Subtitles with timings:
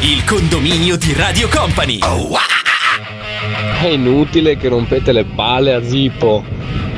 [0.00, 1.98] Il condominio di Radio Company.
[3.80, 6.42] È inutile che rompete le palle a Zippo.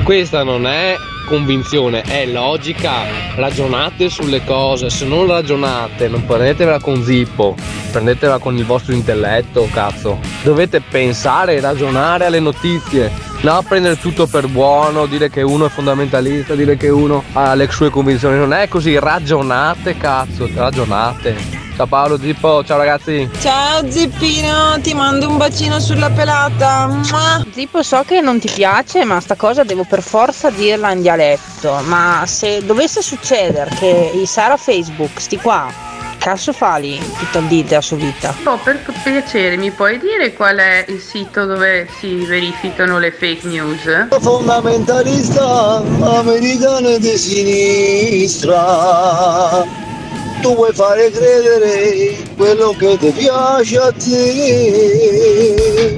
[0.03, 3.03] Questa non è convinzione, è logica.
[3.35, 4.89] Ragionate sulle cose.
[4.89, 7.55] Se non ragionate, non prendetevela con Zippo,
[7.91, 10.19] prendetela con il vostro intelletto, cazzo.
[10.43, 13.33] Dovete pensare e ragionare alle notizie.
[13.45, 17.69] No, prendere tutto per buono, dire che uno è fondamentalista, dire che uno ha le
[17.69, 18.39] sue convinzioni.
[18.39, 21.35] Non è così, ragionate, cazzo, ragionate.
[21.75, 23.29] Ciao Paolo Zippo, ciao ragazzi.
[23.39, 26.87] Ciao Zippino, ti mando un bacino sulla pelata.
[26.87, 27.45] Mua.
[27.51, 31.81] Zippo, so che non ti piace, ma sta cosa devo per forza dirla in dialetto.
[31.85, 35.71] Ma se dovesse succedere che i Sara Facebook, sti qua,
[36.25, 38.33] cazzo fali tutta il dite a sua vita?
[38.45, 43.47] Oh, per piacere, mi puoi dire qual è il sito dove si verificano le fake
[43.47, 44.07] news?
[44.21, 48.57] Fondamentalista americano di sinistra.
[50.41, 55.93] Tu vuoi fare credere quello che ti piace a te.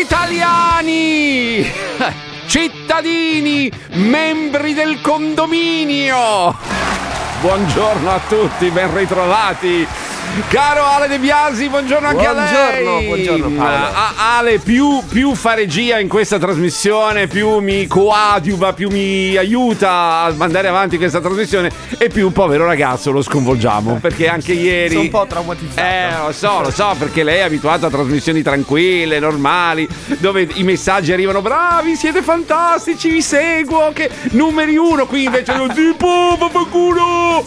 [0.00, 1.66] Italiani!
[2.46, 7.07] Cittadini, membri del condominio!
[7.40, 10.07] Buongiorno a tutti, ben ritrovati!
[10.48, 12.82] Caro Ale De Biasi, buongiorno anche a lei.
[12.82, 13.84] Buongiorno, buongiorno Paolo.
[13.92, 20.22] A- Ale, più, più fa regia in questa trasmissione, più mi coadiuva, più mi aiuta
[20.22, 23.98] a mandare avanti questa trasmissione e più povero ragazzo lo sconvolgiamo.
[24.00, 24.90] Perché anche ieri.
[24.90, 25.80] Sono un po' traumatizzato.
[25.86, 30.62] Eh, lo so, lo so, perché lei è abituata a trasmissioni tranquille, normali, dove i
[30.62, 37.44] messaggi arrivano, bravi, siete fantastici, vi seguo, che numeri uno, qui invece lo tipo, vaffanculo,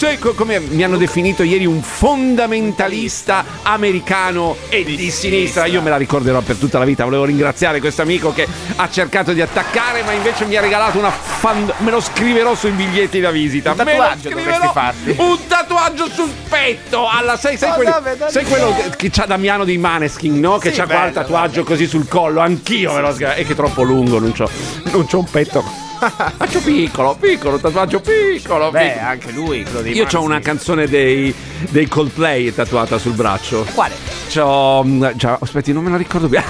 [0.00, 5.96] eh, come mi hanno definito ieri un fondamentalista americano e di sinistra, io me la
[5.96, 8.46] ricorderò per tutta la vita, volevo ringraziare questo amico che
[8.76, 11.72] ha cercato di attaccare, ma invece mi ha regalato una fan...
[11.78, 13.70] me lo scriverò sui biglietti da visita.
[13.72, 15.14] Un tatuaggio dovresti farti.
[15.18, 19.26] Un tatuaggio sul petto, alla sai, sai Oh, quello, vabbè, dai, sai quello che- c'ha
[19.26, 20.58] Damiano dei Maneskin, no?
[20.58, 23.32] Che Sì, c'ha qua il bello, tatuaggio così sul collo, anch'io me lo scrivo.
[23.32, 24.48] E che è troppo lungo, non c'ho,
[24.92, 25.83] non c'ho un petto.
[26.36, 28.70] Faccio piccolo, piccolo, tatuaggio piccolo.
[28.70, 29.06] Beh, piccolo.
[29.06, 31.34] anche lui, quello dei Io ho una canzone dei,
[31.70, 33.66] dei Coldplay tatuata sul braccio.
[33.74, 33.94] Quale?
[34.28, 34.82] C'ho.
[34.84, 36.40] mm, già, aspetti, non me la ricordo più.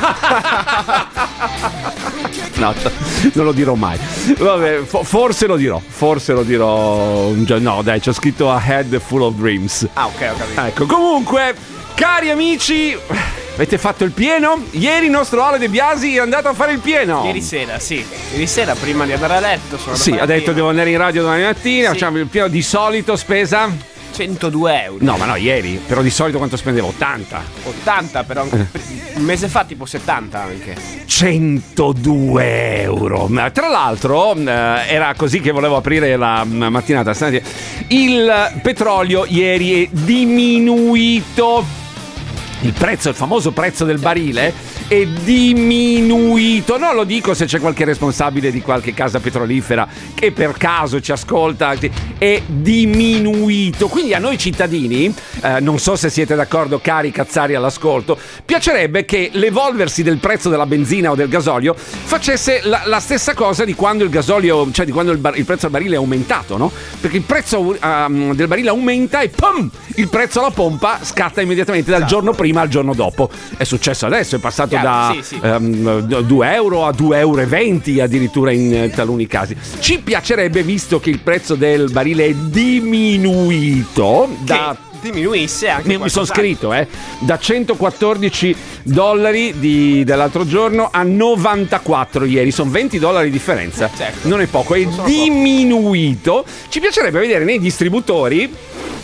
[2.56, 2.72] No,
[3.32, 3.98] non lo dirò mai.
[4.38, 5.80] Vabbè, fo- forse lo dirò.
[5.84, 7.30] Forse lo dirò.
[7.32, 9.88] No, dai, c'ho scritto A Head Full of Dreams.
[9.94, 10.60] Ah, ok, ho capito.
[10.60, 11.54] Ecco, comunque,
[11.94, 12.96] cari amici,
[13.54, 14.62] avete fatto il pieno?
[14.72, 17.22] Ieri il nostro Ale De Biasi è andato a fare il pieno.
[17.24, 18.04] Ieri sera, sì.
[18.32, 21.22] Ieri sera, prima di andare a letto, sono Sì, ha detto devo andare in radio
[21.22, 21.92] domani mattina, Sì.
[21.94, 23.92] facciamo il pieno di solito spesa.
[24.14, 24.98] 102 euro.
[25.04, 26.86] No, ma no, ieri, però di solito quanto spendevo?
[26.88, 27.42] 80.
[27.64, 28.68] 80, però anche-
[29.14, 30.76] un mese fa tipo 70 anche.
[31.04, 33.28] 102 euro.
[33.52, 34.50] Tra l'altro, eh,
[34.86, 37.12] era così che volevo aprire la mm, mattinata.
[37.88, 41.82] Il petrolio ieri è diminuito.
[42.64, 44.50] Il prezzo, il famoso prezzo del barile
[44.88, 46.78] è diminuito.
[46.78, 51.12] Non lo dico se c'è qualche responsabile di qualche casa petrolifera che per caso ci
[51.12, 51.74] ascolta,
[52.18, 53.88] è diminuito.
[53.88, 59.30] Quindi a noi cittadini, eh, non so se siete d'accordo, cari cazzari all'ascolto, piacerebbe che
[59.32, 64.04] l'evolversi del prezzo della benzina o del gasolio facesse la, la stessa cosa di quando
[64.04, 66.70] il gasolio, cioè di quando il, bar- il prezzo del barile è aumentato, no?
[67.00, 69.70] Perché il prezzo ehm, del barile aumenta e pum!
[69.96, 73.30] Il prezzo alla pompa scatta immediatamente dal giorno prima al giorno dopo.
[73.56, 75.40] È successo adesso, è passato Chiaro, da sì, sì.
[75.42, 79.56] ehm, 2 euro a 2,20 euro addirittura in eh, taluni casi.
[79.78, 86.08] Ci piacerebbe, visto che il prezzo del barile è diminuito da Che diminuisse anche mi,
[86.08, 86.86] sono scritto, eh,
[87.18, 93.90] da 114 dollari di- dell'altro giorno a 94 ieri, sono 20 dollari di differenza.
[93.94, 94.28] Certo.
[94.28, 96.44] Non è poco, è diminuito.
[96.68, 98.52] Ci piacerebbe vedere nei distributori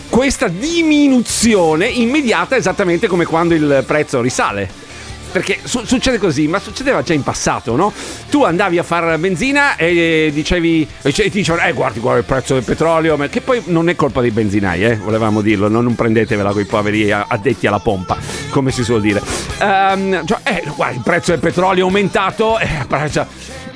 [0.08, 4.89] questa diminuzione immediata esattamente come quando il prezzo risale.
[5.32, 7.92] Perché su- succede così, ma succedeva già in passato, no?
[8.30, 12.54] Tu andavi a fare benzina e dicevi, e ti dicevano, eh guardi, guarda il prezzo
[12.54, 15.94] del petrolio, ma- che poi non è colpa dei benzinai, eh, volevamo dirlo, non, non
[15.94, 18.16] prendetevela con i poveri addetti alla pompa,
[18.50, 19.22] come si suol dire.
[19.60, 22.68] Ehm, cioè, eh, guarda, il prezzo del petrolio è aumentato, eh,
[23.10, 23.26] cioè,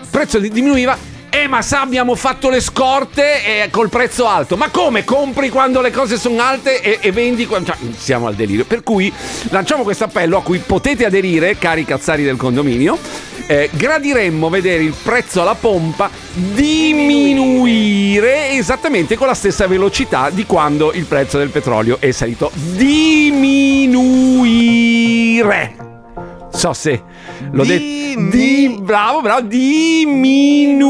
[0.01, 0.97] il prezzo di- diminuiva,
[1.35, 4.57] eh, ma sa, abbiamo fatto le scorte eh, col prezzo alto.
[4.57, 5.03] Ma come?
[5.03, 7.73] Compri quando le cose sono alte e, e vendi quando.
[7.73, 8.65] Cioè, siamo al delirio.
[8.65, 9.13] Per cui
[9.49, 12.97] lanciamo questo appello a cui potete aderire, cari cazzari del condominio.
[13.47, 17.83] Eh, gradiremmo vedere il prezzo alla pompa diminuire
[18.53, 22.53] esattamente con la stessa velocità di quando il prezzo del petrolio è salito.
[22.55, 23.75] Diminuire.
[26.53, 27.03] So se
[27.51, 27.83] L'ho detto.
[28.31, 30.83] Di, bravo, bravo, diminuire.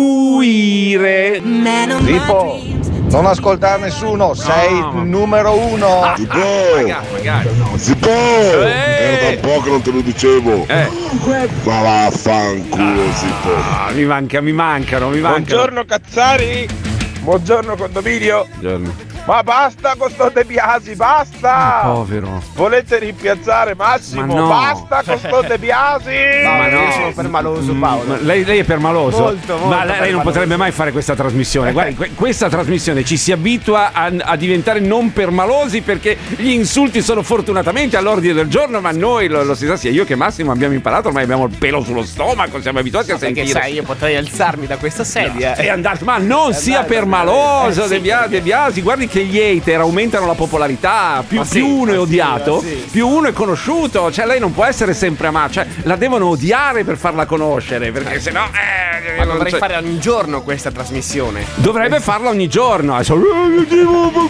[2.05, 2.61] Tipo,
[3.09, 6.03] non ascoltare nessuno, sei il numero uno.
[6.03, 7.49] Ah, magari, magari.
[7.77, 8.11] Si può!
[8.11, 10.67] Era da un po' che non te lo dicevo.
[10.67, 10.89] Eh.
[11.63, 13.55] Ma vaffanculo, si può.
[13.55, 15.45] Ah, mi manca, mi mancano, mi mancano.
[15.45, 16.69] Buongiorno Cazzari,
[17.21, 18.47] buongiorno condominio.
[18.59, 19.13] Buongiorno.
[19.27, 21.81] Ma basta con sto De Biasi, basta!
[21.85, 22.43] Povero.
[22.53, 24.27] Volete rimpiazzare Massimo?
[24.27, 24.47] Ma no.
[24.49, 26.11] Basta con sto De Biasi!
[26.45, 26.83] Ma no.
[26.83, 28.05] io sono permaloso, Paolo.
[28.05, 29.21] Ma lei, lei è permaloso?
[29.21, 31.73] Molto, molto Ma lei, lei non potrebbe mai fare questa trasmissione.
[31.73, 37.01] Guardi, que- questa trasmissione ci si abitua a, a diventare non permalosi perché gli insulti
[37.01, 40.53] sono fortunatamente all'ordine del giorno, ma noi lo, lo si sa sia io che Massimo
[40.53, 43.59] abbiamo imparato, ormai abbiamo il pelo sullo stomaco, siamo abituati a Perché sentire.
[43.59, 45.55] sai, io potrei alzarmi da questa sedia.
[45.57, 49.39] E andare, ma non sia permaloso eh, De sì, Bia- De Biasi, guardi che gli
[49.41, 52.85] hater aumentano la popolarità, più, sì, più uno è sì, odiato, ma sì.
[52.91, 56.83] più uno è conosciuto, cioè lei non può essere sempre amata, cioè la devono odiare
[56.83, 61.45] per farla conoscere, perché sennò eh, Ma non dovrei c'è- fare ogni giorno questa trasmissione.
[61.55, 62.95] Dovrebbe farla ogni giorno.
[62.97, 63.67] Adesso, "Eh,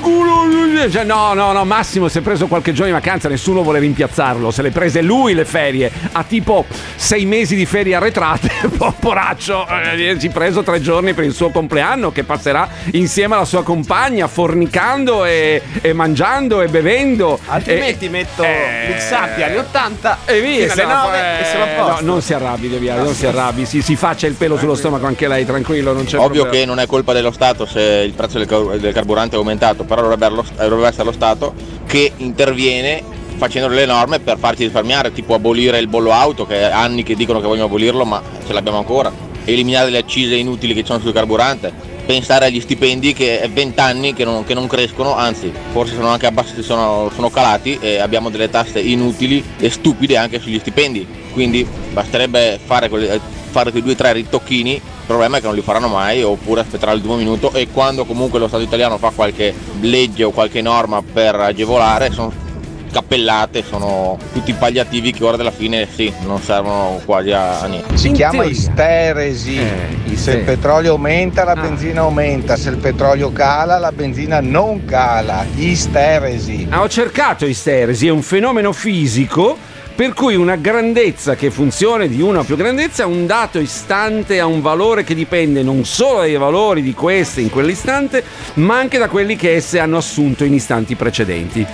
[0.03, 1.65] culo", cioè, no, no, no.
[1.65, 4.51] Massimo si è preso qualche giorno di vacanza, nessuno vuole rimpiazzarlo.
[4.51, 5.91] Se le prese lui le ferie.
[6.13, 6.67] Ha tipo
[6.97, 8.51] sei mesi di ferie arretrate.
[8.77, 13.35] Po- Poraccio, eh, si è preso tre giorni per il suo compleanno che passerà insieme
[13.35, 14.27] alla sua compagna,
[14.75, 17.39] fornicando e, e mangiando e bevendo.
[17.47, 21.75] Altrimenti E- metto eh, Sappi anni 80 e via, alle 9 e sono a eh,
[21.77, 22.05] posto.
[22.05, 23.67] no, non si arrabbi, Biasi, non si arrabbi.
[23.67, 26.51] Si, si faccia il pelo sullo stomaco anche lei, tranquillo, non c'è Ovvio problema.
[26.51, 29.85] che non è colpa dello Stato se il prezzo del, car- del carburante è aumentato,
[29.85, 31.55] però dovrebbe, dovrebbe essere lo Stato
[31.87, 33.03] che interviene
[33.37, 37.15] facendo le norme per farci risparmiare, tipo abolire il bollo auto, che è anni che
[37.15, 39.13] dicono che vogliono abolirlo, ma ce l'abbiamo ancora,
[39.45, 41.73] eliminare le accise inutili che ci sono sul carburante,
[42.05, 46.09] pensare agli stipendi che è 20 anni che non, che non crescono, anzi forse sono
[46.09, 51.07] anche abbass- sono, sono calati e abbiamo delle tasse inutili e stupide anche sugli stipendi,
[51.33, 53.21] quindi basterebbe fare, quelle-
[53.51, 56.63] fare quei due o tre ritocchini, il problema è che non li faranno mai oppure
[56.63, 61.03] aspetterà l'ultimo minuto e quando comunque lo Stato italiano fa qualche legge o qualche norma
[61.03, 62.44] per agevolare sono
[62.95, 67.97] cappellate, sono tutti palliativi che ora della fine sì, non servono quasi a, niente.
[67.97, 68.51] Si In chiama teoria.
[68.53, 69.59] isteresi.
[69.59, 71.61] Eh, Se il petrolio aumenta, la Ah.
[71.61, 72.55] benzina aumenta.
[72.57, 75.45] Se il petrolio cala, la benzina non cala.
[75.57, 76.67] Isteresi.
[76.71, 79.57] Ah, ho cercato isteresi, è un fenomeno fisico
[79.95, 84.47] per cui una grandezza che funziona di una o più grandezza, un dato istante ha
[84.47, 88.25] un valore che dipende non solo dai valori di queste in quell'istante,
[88.55, 91.65] ma anche da quelli che esse hanno assunto in istanti precedenti.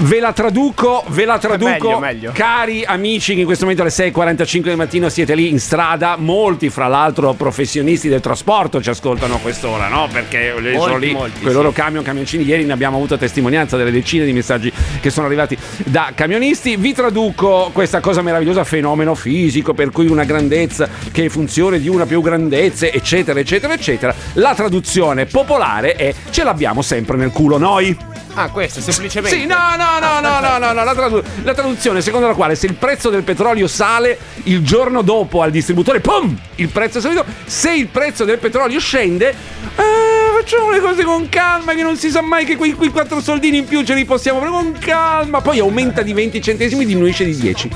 [0.00, 2.32] Ve la traduco, ve la traduco, Meglio, meglio.
[2.32, 6.68] cari amici che in questo momento alle 6.45 del mattino siete lì in strada, molti
[6.68, 10.06] fra l'altro professionisti del trasporto ci ascoltano a quest'ora, no?
[10.12, 11.52] Perché sono Molti, lì molti, con i sì.
[11.56, 14.70] loro camion, camioncini, ieri ne abbiamo avuto testimonianza delle decine di messaggi
[15.00, 16.76] che sono arrivati da camionisti.
[16.76, 21.88] Vi traduco questa cosa meravigliosa, fenomeno fisico, per cui una grandezza che è funzione di
[21.88, 24.14] una più grandezze, eccetera, eccetera, eccetera.
[24.34, 27.96] La traduzione popolare è ce l'abbiamo sempre nel culo noi.
[28.34, 29.36] Ah, questo semplicemente.
[29.36, 32.54] Sì, no, no, no, no, no, no, no, la, tradu- la traduzione secondo la quale
[32.54, 37.00] se il prezzo del petrolio sale il giorno dopo al distributore, pum, il prezzo è
[37.00, 41.96] salito, se il prezzo del petrolio scende, eh, facciamo le cose con calma che non
[41.96, 44.76] si sa mai che quei, quei quattro soldini in più ce li possiamo fare con
[44.78, 47.70] calma, poi aumenta di 20 centesimi, diminuisce di 10.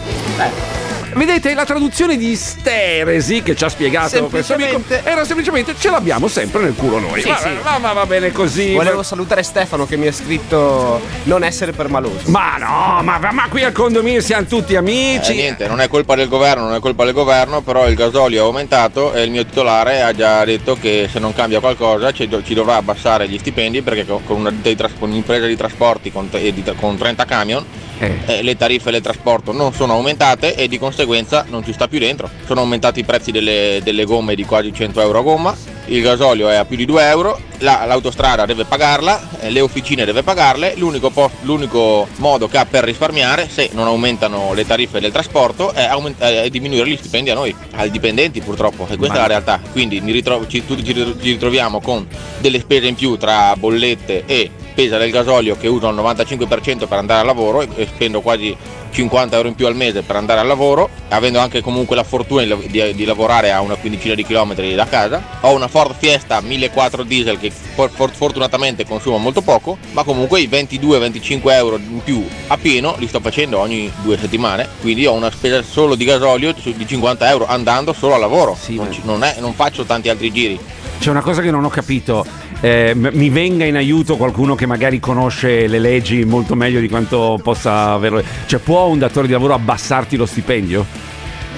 [1.14, 5.90] Vedete, la traduzione di steresi che ci ha spiegato questo amico Semplicemente- era semplicemente ce
[5.90, 7.20] l'abbiamo sempre nel culo noi.
[7.20, 7.48] Sì, ma, sì.
[7.62, 8.72] ma- ma va bene così.
[8.74, 12.30] Volevo salutare Stefano che mi ha scritto non essere permaloso.
[12.30, 15.34] Ma no, ma, ma qui al condominio siamo tutti Eh, amici.
[15.34, 18.46] niente, non è colpa del governo, non è colpa del governo, però il gasolio è
[18.46, 22.42] aumentato e il mio titolare ha già detto che se non cambia qualcosa ci, do-
[22.42, 26.54] ci dovrà abbassare gli stipendi perché con, una tras- con un'impresa di trasporti con, e
[26.62, 27.64] tra- con 30 camion
[28.02, 28.18] Eh.
[28.26, 32.00] eh, le tariffe del trasporto non sono aumentate e di conseguenza non ci sta più
[32.00, 32.28] dentro.
[32.46, 35.54] Sono aumentati i prezzi delle, delle gomme di quasi 100 euro a gomma,
[35.86, 40.04] il gasolio è a più di 2 euro, la- l'autostrada deve pagarla, eh, le officine
[40.04, 44.98] deve pagarle, l'unico, post- l'unico modo che ha per risparmiare se non aumentano le tariffe
[44.98, 49.14] del trasporto è, aument- è diminuire gli stipendi a noi, ai dipendenti purtroppo, e questa
[49.14, 49.60] Ma- è la realtà.
[49.70, 52.04] Quindi ritro- ci, ci ritroviamo con
[52.38, 56.96] delle spese in più tra bollette e spesa del gasolio che uso al 95% per
[56.98, 58.56] andare al lavoro e, spendo quasi
[58.90, 62.42] 50 euro in più al mese per andare al lavoro, avendo anche comunque la fortuna
[62.42, 65.22] di, di- lavorare a una quindicina di chilometri da casa.
[65.40, 70.40] Ho una Ford Fiesta 1400 diesel che for- for- fortunatamente consuma molto poco, ma comunque
[70.40, 75.12] i 22-25 euro in più a pieno li sto facendo ogni due settimane, quindi ho
[75.12, 78.56] una spesa solo di gasolio di 50 euro andando solo al lavoro.
[78.58, 80.58] Sì, non, non è- non faccio tanti altri giri.
[80.98, 82.24] C'è una cosa che non ho capito.
[82.64, 87.40] Eh, mi venga in aiuto qualcuno che magari conosce le leggi molto meglio di quanto
[87.42, 88.22] possa averlo.
[88.46, 91.11] Cioè, può un datore di lavoro abbassarti lo stipendio?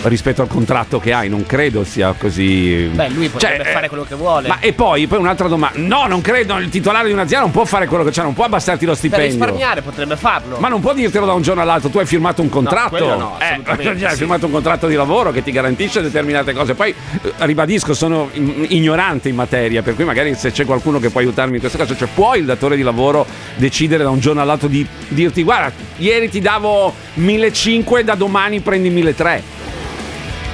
[0.04, 1.28] Rispetto al contratto che hai.
[1.28, 2.88] Non credo sia così.
[2.92, 4.48] Beh, lui potrebbe Cioè, fare quello che vuole.
[4.48, 5.78] Ma e poi, poi un'altra domanda.
[5.78, 6.56] No, non credo.
[6.58, 8.98] Il titolare di un'azienda non può fare quello che c'è, non può abbassarti lo per
[8.98, 9.26] stipendio.
[9.28, 10.58] risparmiare potrebbe farlo.
[10.58, 12.90] Ma non può dirtelo da un giorno all'altro, tu hai firmato un contratto.
[12.90, 13.60] quello no, eh,
[14.04, 14.16] hai sì.
[14.16, 16.74] firmato un contratto di lavoro che ti garantisce determinate cose.
[16.74, 21.20] Poi eh, ribadisco, sono ignorante in materia, per cui magari se c'è qualcuno che può
[21.20, 24.68] aiutarmi in questo caso, cioè può il datore di lavoro decidere da un giorno all'altro
[24.68, 29.63] di dirti guarda, ieri ti davo 1500, da domani prendi 1300.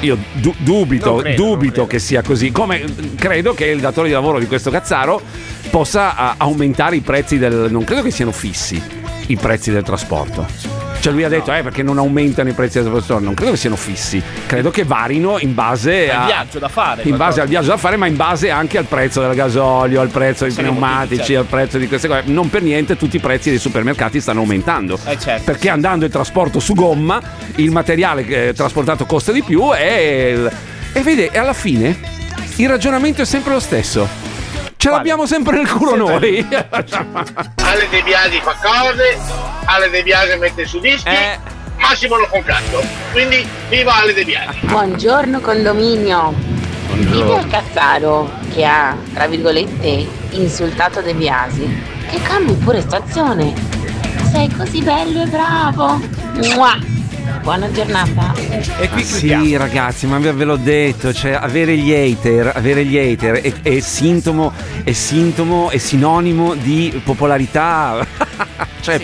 [0.01, 2.51] Io du- dubito, credo, dubito che sia così.
[2.51, 2.83] Come
[3.17, 5.21] credo che il datore di lavoro di questo cazzaro
[5.71, 7.69] possa ah, aumentare i prezzi del.
[7.71, 8.83] Non credo che siano fissi
[9.27, 10.90] i prezzi del trasporto.
[11.01, 13.25] Cioè lui ha detto, eh, perché non aumentano i prezzi del trasporto?
[13.25, 14.23] Non credo che siano fissi.
[14.47, 16.21] Credo che varino in base È a.
[16.21, 17.03] un viaggio da fare.
[17.05, 20.11] In base al viaggio da fare, ma in base anche al prezzo del gasolio, al
[20.11, 21.41] prezzo dei pneumatici, tutti, certo.
[21.41, 22.23] al prezzo di queste cose.
[22.27, 24.99] Non per niente tutti i prezzi dei supermercati stanno aumentando.
[25.07, 25.45] Eh, certo.
[25.45, 27.21] Perché andando il trasporto su gomma,
[27.57, 30.51] il materiale eh, trasportato costa di più e,
[30.93, 31.99] e vede, e alla fine
[32.57, 34.30] il ragionamento è sempre lo stesso.
[34.81, 36.39] Ce l'abbiamo sempre nel culo noi.
[36.49, 39.19] Ale De Biasi fa cose,
[39.67, 41.39] Ale De Biasi mette su dischi, Eh.
[41.77, 42.83] Massimo un cazzo.
[43.13, 44.59] Quindi viva Ale De Biasi.
[44.63, 46.33] Buongiorno condominio.
[46.95, 53.53] Dite al cazzaro che ha, tra virgolette, insultato De Biasi che cambi pure stazione.
[54.33, 56.01] Sei così bello e bravo.
[56.55, 56.79] Mua.
[57.43, 58.35] Buona giornata.
[58.79, 62.97] E qui Sì, ragazzi, ma ve ve l'ho detto, cioè avere gli hater, avere gli
[62.99, 64.53] hater è, è sintomo,
[64.85, 68.07] è sintomo, è sinonimo di popolarità.
[68.81, 69.01] cioè,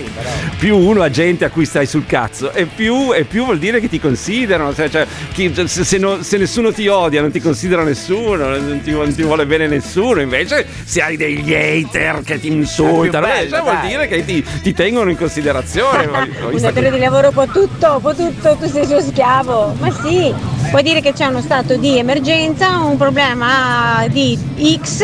[0.59, 3.81] più uno ha gente a cui stai sul cazzo, e più, e più vuol dire
[3.81, 4.75] che ti considerano.
[4.75, 8.81] Cioè, cioè, chi- se, se non- se nessuno ti odia, non ti considera nessuno, non
[8.83, 10.21] ti, non ti vuole bene nessuno.
[10.21, 13.89] Invece, se hai degli hater che ti insultano, bello, eh, cioè, vuol dai.
[13.89, 16.05] dire che ti, ti tengono in considerazione.
[16.51, 19.75] Un datore di lavoro può tutto, può tutto, tu sei suo schiavo.
[19.79, 20.33] Ma sì,
[20.71, 24.39] puoi dire che c'è uno stato di emergenza, un problema di
[24.83, 25.03] X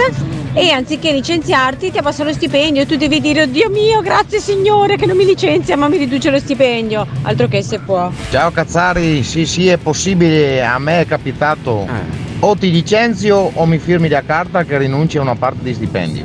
[0.55, 4.97] e anziché licenziarti ti abbassa lo stipendio e tu devi dire oddio mio, grazie signore
[4.97, 7.07] che non mi licenzia ma mi riduce lo stipendio.
[7.23, 8.11] Altro che se può.
[8.31, 11.89] Ciao Cazzari, sì sì è possibile, a me è capitato.
[12.41, 16.25] O ti licenzio o mi firmi la carta che rinunci a una parte di stipendio.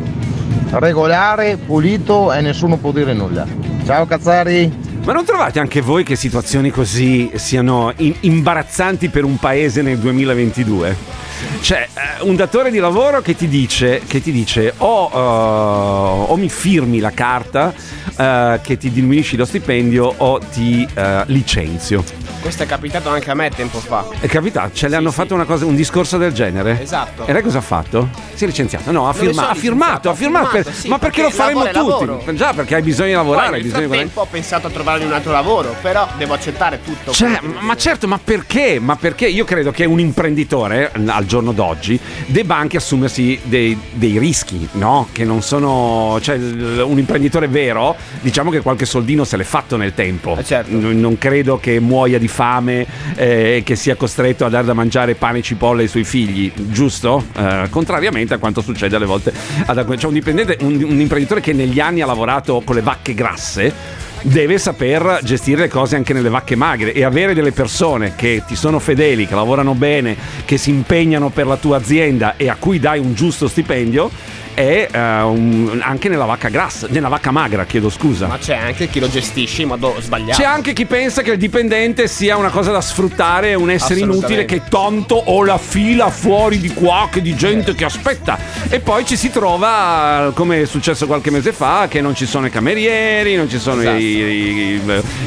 [0.71, 3.45] Regolare, pulito e nessuno può dire nulla.
[3.85, 4.85] Ciao Cazzari.
[5.05, 9.99] Ma non trovate anche voi che situazioni così siano in- imbarazzanti per un paese nel
[9.99, 11.26] 2022?
[11.61, 16.35] Cioè, eh, un datore di lavoro che ti dice, che ti dice o, eh, o
[16.35, 17.73] mi firmi la carta
[18.17, 22.26] eh, che ti diminuisci lo stipendio o ti eh, licenzio.
[22.47, 24.05] Questo è capitato anche a me tempo fa.
[24.21, 24.69] È capitato?
[24.73, 26.81] Cioè, le hanno fatto una cosa, un discorso del genere?
[26.81, 27.25] Esatto.
[27.25, 28.07] E lei cosa ha fatto?
[28.35, 28.89] Si è licenziato?
[28.93, 30.47] No, ha, firma- ha firmato, ha firmato.
[30.51, 31.73] per- sì, ma perché, lo faremo tutti?
[31.73, 32.23] lavoro.
[32.33, 33.97] Già, perché hai bisogno di lavorare, Poi hai nel guadagnare.
[33.97, 37.11] frattempo ho pensato a trovargli un altro lavoro, però devo accettare tutto.
[37.11, 38.79] Cioè, ma certo, ma perché?
[38.79, 43.77] Ma perché io credo che un imprenditore eh, al giorno d'oggi debba anche assumersi dei,
[43.91, 45.09] dei rischi, no?
[45.11, 46.17] Che non sono.
[46.21, 50.37] Cioè, un imprenditore vero, diciamo che qualche soldino se l'è fatto nel tempo.
[50.69, 55.15] N- Non credo che muoia di fame eh, che sia costretto a dare da mangiare
[55.15, 57.25] pane e cipolle ai suoi figli, giusto?
[57.35, 59.33] Eh, contrariamente a quanto succede alle volte
[59.65, 59.97] alcuni.
[59.97, 60.17] Cioè, un,
[60.59, 65.61] un- un imprenditore che negli anni ha lavorato con le vacche grasse deve saper gestire
[65.61, 69.35] le cose anche nelle vacche magre e avere delle persone che ti sono fedeli, che
[69.35, 73.47] lavorano bene, che si impegnano per la tua azienda e a cui dai un giusto
[73.47, 74.09] stipendio
[74.57, 78.25] è eh, un- anche nella vacca grassa, nella vacca magra, chiedo scusa.
[78.25, 80.41] Ma c'è anche chi lo gestisce in modo sbagliato.
[80.41, 84.45] C'è anche chi pensa che il dipendente sia una cosa da sfruttare, un essere inutile
[84.45, 88.39] che tanto ho la fila fuori di qua che di gente che aspetta.
[88.67, 92.47] E poi ci si trova, come è successo qualche mese fa, che non ci sono
[92.47, 93.97] i camerieri, non ci sono Esatto.
[93.97, 94.81] i, i-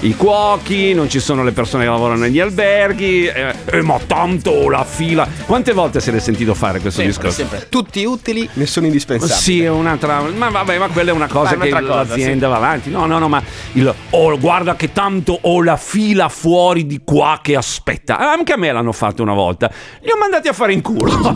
[0.09, 3.27] i cuochi, non ci sono le persone che lavorano negli alberghi.
[3.27, 5.27] eh, eh, ma tanto ho la fila.
[5.47, 7.49] Quante volte se l'è sentito fare questo Sempre, discorso?
[7.49, 7.67] sempre.
[7.69, 9.19] Tutti utili, nessuno indispensabile.
[9.27, 10.23] Sì, è un'altra.
[10.23, 12.91] Ma vabbè, ma quella è una cosa che cosa, l'azienda va avanti.
[12.91, 17.41] No, no, no, ma il oh, guarda che tanto ho la fila fuori di qua
[17.43, 18.19] che aspetta.
[18.19, 19.71] Ah, Anche a me l'hanno fatto una volta.
[20.01, 21.35] Li ho mandati a fare in culo.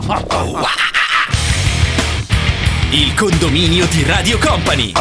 [2.91, 4.93] Il condominio di Radio Company.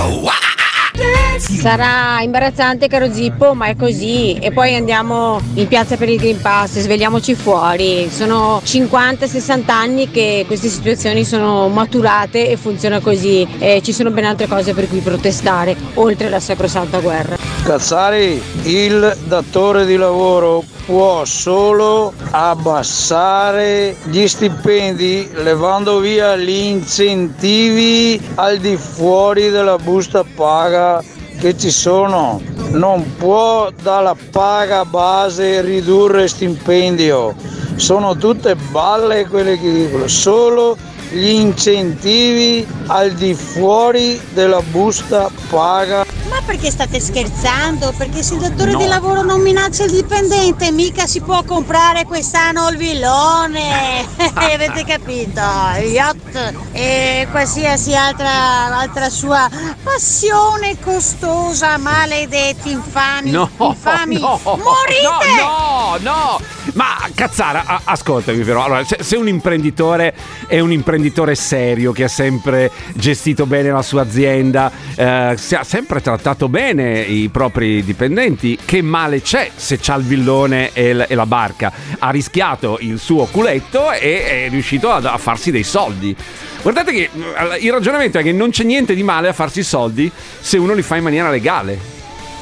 [1.39, 4.35] Sarà imbarazzante caro Zippo, ma è così.
[4.35, 8.09] E poi andiamo in piazza per il Green Pass, svegliamoci fuori.
[8.11, 13.47] Sono 50-60 anni che queste situazioni sono maturate e funziona così.
[13.59, 17.54] E ci sono ben altre cose per cui protestare, oltre alla sacrosanta guerra.
[17.64, 28.59] Cazzari, il datore di lavoro può solo abbassare gli stipendi levando via gli incentivi al
[28.59, 31.02] di fuori della busta paga
[31.40, 32.42] che ci sono.
[32.73, 37.35] Non può dalla paga base ridurre stipendio.
[37.76, 40.06] Sono tutte balle quelle che dicono.
[40.06, 40.76] Solo
[41.11, 46.04] gli incentivi al di fuori della busta paga.
[46.35, 47.95] Ma perché state scherzando?
[47.97, 48.79] Perché se il datore No.
[48.79, 54.05] di lavoro non minaccia il dipendente, mica si può comprare quest'anno il villone.
[54.35, 55.41] Avete capito?
[55.79, 59.49] Il yacht e qualsiasi altra, altra sua
[59.85, 63.31] passione costosa, maledetti, infami.
[63.31, 64.19] No, infami.
[64.19, 65.35] no, Morite!
[65.38, 66.41] No, no, no.
[66.73, 68.64] Ma cazzara, a- ascoltami però.
[68.64, 70.14] Allora, se, se un imprenditore
[70.47, 75.64] è un imprenditore serio che ha sempre gestito bene la sua azienda, eh, se ha
[75.64, 81.04] sempre trattato bene i propri dipendenti, che male c'è se c'ha il villone e, l-
[81.09, 81.73] e la barca?
[81.99, 86.16] Ha rischiato il suo culetto e è riuscito ad- a farsi dei soldi.
[86.62, 89.64] Guardate che eh, il ragionamento è che non c'è niente di male a farsi i
[89.64, 91.94] soldi se uno li fa in maniera legale.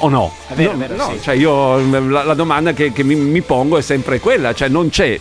[0.04, 0.32] O no?
[0.48, 1.22] È vero, no, è vero, no, sì.
[1.22, 1.78] cioè io
[2.08, 5.16] la, la domanda che, che mi, mi pongo è sempre quella, cioè non c'è,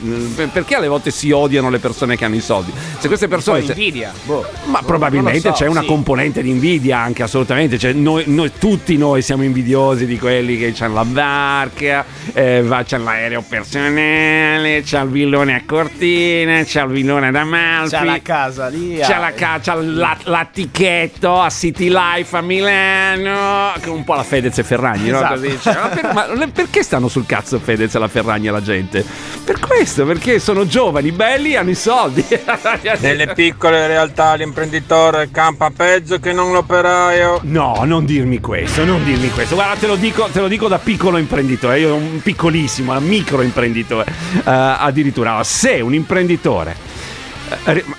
[0.52, 2.74] perché alle volte si odiano le persone che hanno i soldi?
[2.98, 3.60] Se queste persone...
[3.60, 4.12] Poi invidia.
[4.24, 4.44] Boh.
[4.66, 5.86] Ma probabilmente Non lo so, c'è una sì.
[5.86, 10.74] componente di invidia anche assolutamente, cioè noi, noi- tutti noi siamo invidiosi di quelli che
[10.84, 17.28] hanno la barca, eh, c'è l'aereo personale, c'è il villone a Cortina, c'è il villone
[17.28, 17.96] ad Amalfi.
[17.96, 18.98] C'ha la casa lì.
[18.98, 24.16] C'è la, ca- c'ha la, l'attichetto a City Life a Milano, che è un po'
[24.16, 25.18] la Fedez e Ferragni, no?
[25.18, 25.34] Esatto.
[25.34, 25.70] Così dice.
[25.74, 29.04] Ma, per- ma perché stanno sul cazzo Fedez e la Ferragni e la gente?
[29.44, 32.26] Per questo, perché sono giovani, belli, hanno i soldi.
[33.00, 37.42] Nelle piccole realtà l'imprenditore campa peggio che non l'operaio.
[37.44, 39.56] No, non dirmi questo, non dirmi questo.
[39.56, 43.42] Guarda, te lo dico, te lo dico da piccolo imprenditore, io un piccolissimo, un micro
[43.42, 44.06] imprenditore.
[44.36, 46.91] Eh, addirittura, se un imprenditore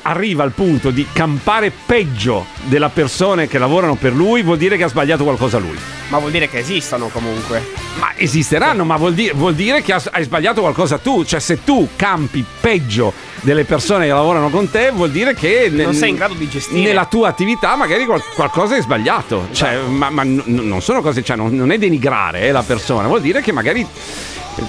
[0.02, 4.84] arriva al punto di campare peggio delle persone che lavorano per lui, vuol dire che
[4.84, 5.76] ha sbagliato qualcosa lui.
[6.08, 7.62] Ma vuol dire che esistono comunque.
[7.98, 11.24] Ma esisteranno, ma vuol dire, vuol dire che hai sbagliato qualcosa tu.
[11.24, 15.84] Cioè, se tu campi peggio delle persone che lavorano con te, vuol dire che ne-
[15.84, 16.80] Non sei in grado di gestire.
[16.82, 19.48] nella tua attività magari qual- qualcosa è sbagliato.
[19.52, 23.06] Cioè, ma, ma n- non sono cose, cioè, non, non è denigrare eh, la persona,
[23.08, 23.86] vuol dire che magari.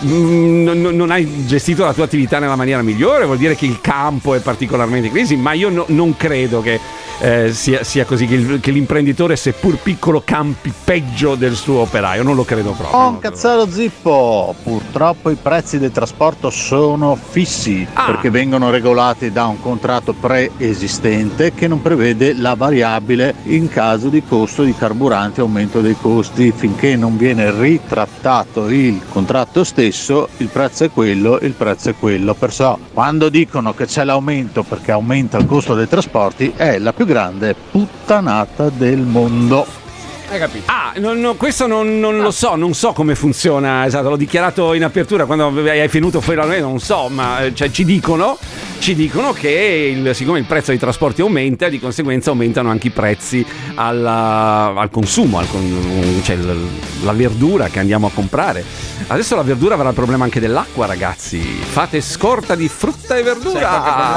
[0.05, 3.79] Mm, Non, non- hai gestito la tua attività nella maniera migliore, vuol dire che il
[3.81, 6.79] campo è particolarmente in crisi, ma io no- non credo che
[7.19, 12.23] eh, sia, sia così, che, il- che l'imprenditore, seppur piccolo, campi peggio del suo operaio,
[12.23, 12.99] non lo credo proprio.
[12.99, 14.55] Oh, cazzaro zippo!
[14.93, 18.05] Purtroppo i prezzi del trasporto sono fissi Ah.
[18.05, 24.21] perché vengono regolati da un contratto preesistente che non prevede la variabile in caso di
[24.23, 26.53] costo di carburante aumento dei costi.
[26.55, 32.35] Finché non viene ritrattato il contratto stesso, il prezzo è quello, il prezzo è quello.
[32.35, 37.07] Perciò quando dicono che c'è l'aumento perché aumenta il costo dei trasporti è la più
[37.07, 39.81] grande puttanata del mondo.
[40.29, 40.63] Hai capito?
[40.71, 44.73] Ah, no, no, questo non, non lo so, non so come funziona, esatto, l'ho dichiarato
[44.73, 48.37] in apertura quando hai venuto fuori da noi, non so, ma eh, cioè, ci dicono,
[48.79, 52.89] ci dicono che il- siccome il prezzo dei trasporti aumenta, di conseguenza aumentano anche i
[52.91, 56.67] prezzi alla- al consumo, al con- cioè l-
[57.03, 58.63] la verdura che andiamo a comprare.
[59.05, 61.39] Adesso la verdura avrà il problema anche dell'acqua, ragazzi.
[61.41, 63.51] Fate scorta di frutta e verdura.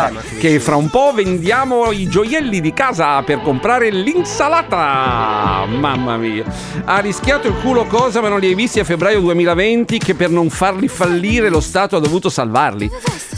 [0.07, 5.66] problema, Che fra un po' vendiamo i gioielli di casa per comprare l'insalata.
[5.96, 6.44] Mamma mia.
[6.85, 10.30] Ha rischiato il culo cosa, ma non li hai visti a febbraio 2020 che per
[10.30, 12.90] non farli fallire lo Stato ha dovuto salvarli.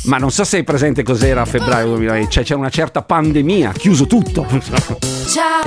[0.04, 2.30] Ma non so se hai presente cos'era a febbraio 2020.
[2.30, 4.46] Cioè c'è una certa pandemia, chiuso tutto.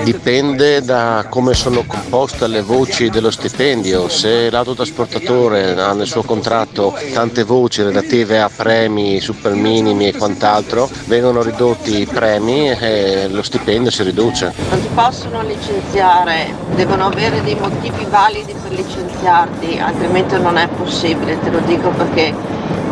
[0.03, 4.09] Dipende da come sono composte le voci dello stipendio.
[4.09, 10.89] Se l'autotrasportatore ha nel suo contratto tante voci relative a premi, super minimi e quant'altro,
[11.05, 14.51] vengono ridotti i premi e lo stipendio si riduce.
[14.69, 21.39] Non ti possono licenziare, devono avere dei motivi validi per licenziarti, altrimenti non è possibile,
[21.39, 22.33] te lo dico perché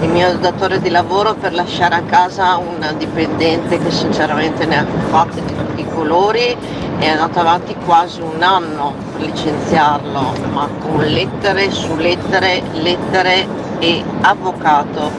[0.01, 4.85] il mio datore di lavoro per lasciare a casa un dipendente che sinceramente ne ha
[5.09, 6.55] fatte di tutti i colori
[6.99, 13.47] è andato avanti quasi un anno per licenziarlo, ma con lettere su lettere, lettere
[13.79, 15.09] e avvocato,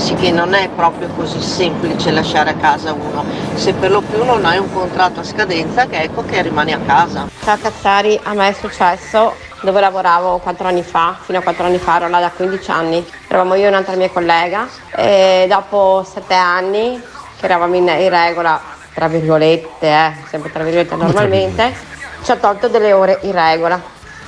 [0.00, 3.22] sì che non è proprio così semplice lasciare a casa uno,
[3.54, 6.80] se per lo più non hai un contratto a scadenza che ecco che rimani a
[6.84, 7.28] casa.
[7.44, 11.76] Ciao Cazzari, a me è successo dove lavoravo 4 anni fa, fino a 4 anni
[11.76, 13.06] fa ero là da 15 anni.
[13.28, 17.00] Eravamo io e un'altra mia collega e dopo 7 anni
[17.38, 18.58] che eravamo in, in regola,
[18.94, 21.74] tra virgolette, eh, sempre tra virgolette normalmente,
[22.22, 23.78] ci ha tolto delle ore in regola.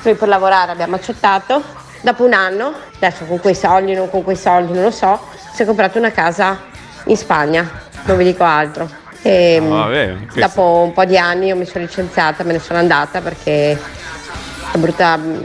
[0.02, 1.62] Noi per lavorare abbiamo accettato,
[2.02, 5.18] dopo un anno, adesso con quei soldi, non con quei soldi, non lo so,
[5.54, 6.60] si è comprato una casa
[7.04, 7.68] in Spagna,
[8.04, 8.88] non vi dico altro.
[9.22, 12.58] E, Ah, vabbè, questo- dopo un po' di anni io mi sono licenziata, me ne
[12.58, 13.80] sono andata perché
[14.76, 15.42] brutta mm,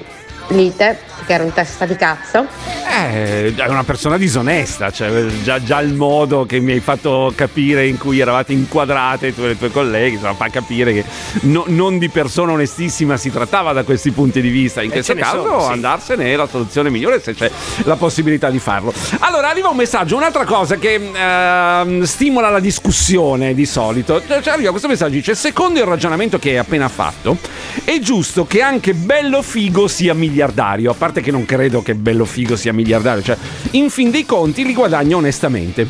[0.49, 2.47] lite, che era un testa di cazzo.
[2.89, 7.85] Eh, è una persona disonesta, cioè già, già il modo che mi hai fatto capire
[7.85, 11.03] in cui eravate inquadrate tu e i tuoi colleghi, insomma, fa capire che
[11.41, 14.81] no- non di persona onestissima si trattava da questi punti di vista.
[14.81, 15.71] In Eh, questo caso sono, sì.
[15.73, 17.51] andarsene è la soluzione migliore se c'è
[17.83, 18.93] la possibilità di farlo.
[19.19, 24.21] Allora arriva un messaggio, un'altra cosa che ehm, stimola la discussione di solito.
[24.25, 27.37] Cioè, arriva questo messaggio dice: Secondo il ragionamento che hai appena fatto,
[27.83, 30.91] è giusto che anche bello figo sia miliardario.
[30.91, 33.37] A parte che non credo che bello figo sia miliardario, cioè,
[33.71, 35.87] in fin dei conti li guadagna onestamente.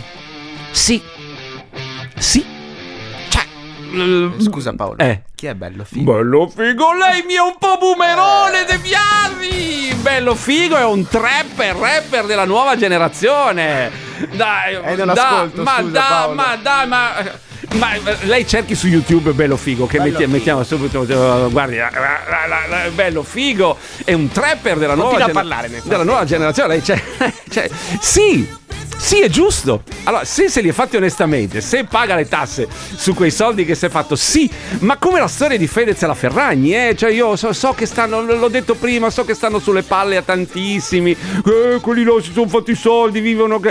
[0.72, 1.02] Sì.
[2.18, 2.44] Sì.
[3.30, 3.44] Cioè.
[4.40, 4.98] Scusa Paolo.
[4.98, 5.22] Eh.
[5.36, 6.14] Chi è bello figo?
[6.14, 9.96] Bello figo, lei mi è un po' bumerone De!
[10.02, 13.92] Bello figo è un trapper, rapper della nuova generazione.
[14.34, 16.34] Dai, Eh, da- ma scusa, da, Paolo.
[16.34, 17.14] ma dai, ma
[17.76, 21.76] ma eh, lei cerchi su YouTube bello figo che Bello metti- mettiamo subito eh, guardi
[21.76, 25.34] la- la- la- la- bello figo è un trapper della nuova, gener-
[25.84, 27.02] della nuova generazione lei c'è,
[27.50, 28.48] c'è- sì
[28.98, 29.84] sì, è giusto.
[30.04, 33.76] Allora, se se li ha fatti onestamente, se paga le tasse su quei soldi che
[33.76, 34.50] si è fatto, sì.
[34.80, 36.96] Ma come la storia di Fedez e la Ferragni, eh?
[36.96, 40.22] Cioè, io so, so che stanno, l'ho detto prima, so che stanno sulle palle a
[40.22, 41.12] tantissimi.
[41.12, 43.62] Eh, quelli là si sono fatti i soldi, vivono.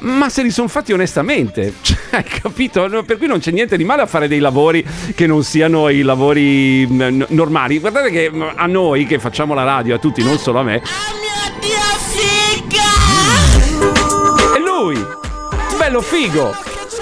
[0.00, 2.88] Ma se li sono fatti onestamente, cioè, hai capito?
[3.06, 4.84] Per cui non c'è niente di male a fare dei lavori
[5.14, 7.78] che non siano i lavori mm, n- normali.
[7.78, 10.76] Guardate che mm, a noi che facciamo la radio, a tutti, non solo a me,
[10.76, 10.82] è
[14.84, 15.06] lui!
[15.78, 16.54] Bello figo!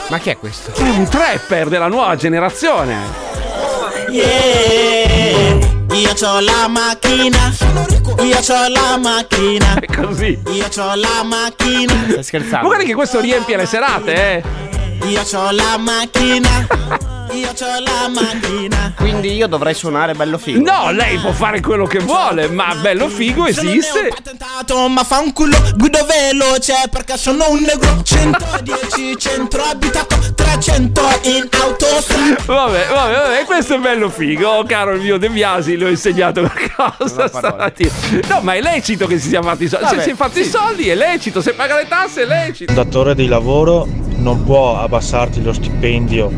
[0.09, 0.73] Ma chi è questo?
[0.73, 3.31] È un trapper della nuova generazione!
[4.09, 5.71] Yeah.
[5.93, 7.53] Io c'ho la macchina,
[8.23, 9.75] io c'ho la macchina.
[9.75, 10.39] È così.
[10.49, 11.93] Io c'ho la macchina.
[12.09, 12.63] Stai scherzando?
[12.63, 14.43] Ma guarda che questo riempie le serate, eh!
[15.09, 17.11] Io c'ho la macchina.
[17.35, 18.93] Io c'ho la macchina.
[18.95, 20.61] Quindi io dovrei suonare bello figo.
[20.61, 24.09] No, lei può fare quello che vuole, ma bello figo esiste!
[24.09, 31.01] Patentato, ma fa un culo, guido veloce perché sono un negro 110 centro abitato 300
[31.23, 35.77] in autostrada Vabbè, vabbè, vabbè, questo è bello figo, oh, caro il mio De Biasi,
[35.79, 37.91] le ho insegnato qualcosa stamattina.
[38.29, 39.87] No, ma è lecito che si sia fatti i soldi.
[39.89, 42.71] Se si è fatti i soldi è lecito, se paga le tasse è lecito.
[42.71, 46.31] Un datore di lavoro non può abbassarti lo stipendio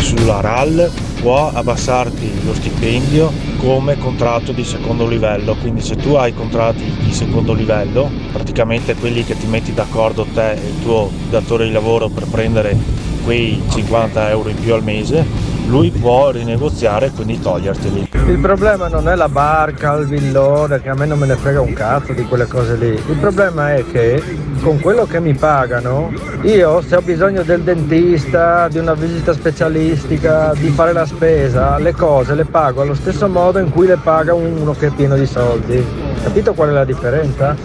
[0.00, 5.54] sulla RAL, può abbassarti lo stipendio come contratto di secondo livello.
[5.56, 10.52] Quindi se tu hai contratti di secondo livello, praticamente quelli che ti metti d'accordo te
[10.52, 12.76] e il tuo datore di lavoro per prendere
[13.22, 15.24] quei 50 euro in più al mese,
[15.70, 18.10] lui può rinegoziare e quindi toglierteli.
[18.26, 21.60] Il problema non è la barca, il villone, che a me non me ne frega
[21.60, 22.88] un cazzo di quelle cose lì.
[22.88, 24.20] Il problema è che
[24.60, 30.52] con quello che mi pagano, io se ho bisogno del dentista, di una visita specialistica,
[30.54, 34.34] di fare la spesa, le cose le pago allo stesso modo in cui le paga
[34.34, 35.84] uno che è pieno di soldi.
[36.22, 37.56] Capito qual è la differenza?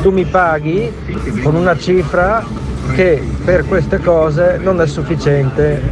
[0.00, 0.92] Tu mi paghi
[1.42, 5.82] con una cifra che per queste cose non è sufficiente.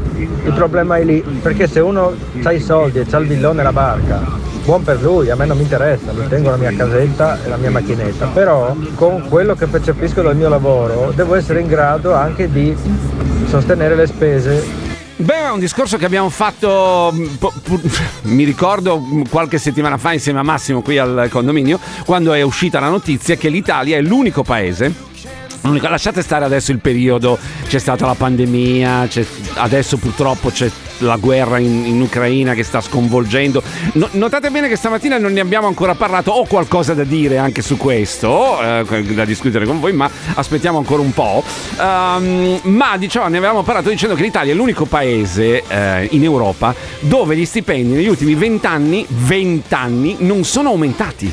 [0.44, 3.64] Il problema è lì, perché se uno ha i soldi e ha il villone e
[3.64, 4.20] la barca,
[4.64, 7.56] buon per lui, a me non mi interessa, mi tengo la mia casetta e la
[7.56, 12.50] mia macchinetta, però con quello che percepisco dal mio lavoro devo essere in grado anche
[12.50, 12.76] di
[13.46, 14.86] sostenere le spese
[15.20, 17.80] Beh, è un discorso che abbiamo fatto, pu-
[18.30, 22.78] mi ricordo mh, qualche settimana fa insieme a Massimo qui al condominio, quando è uscita
[22.78, 25.07] la notizia che l'Italia è l'unico paese.
[25.76, 29.08] Lasciate stare adesso il periodo, c'è stata la pandemia,
[29.54, 33.62] adesso purtroppo c'è la guerra in, in Ucraina che sta sconvolgendo.
[33.94, 37.62] No- notate bene che stamattina non ne abbiamo ancora parlato, ho qualcosa da dire anche
[37.62, 41.42] su questo, eh, da discutere con voi, ma aspettiamo ancora un po'.
[41.78, 46.74] Ehm, ma diciamo, ne avevamo parlato dicendo che l'Italia è l'unico paese eh, in Europa
[47.00, 51.32] dove gli stipendi negli ultimi 20 anni, 20 anni non sono aumentati.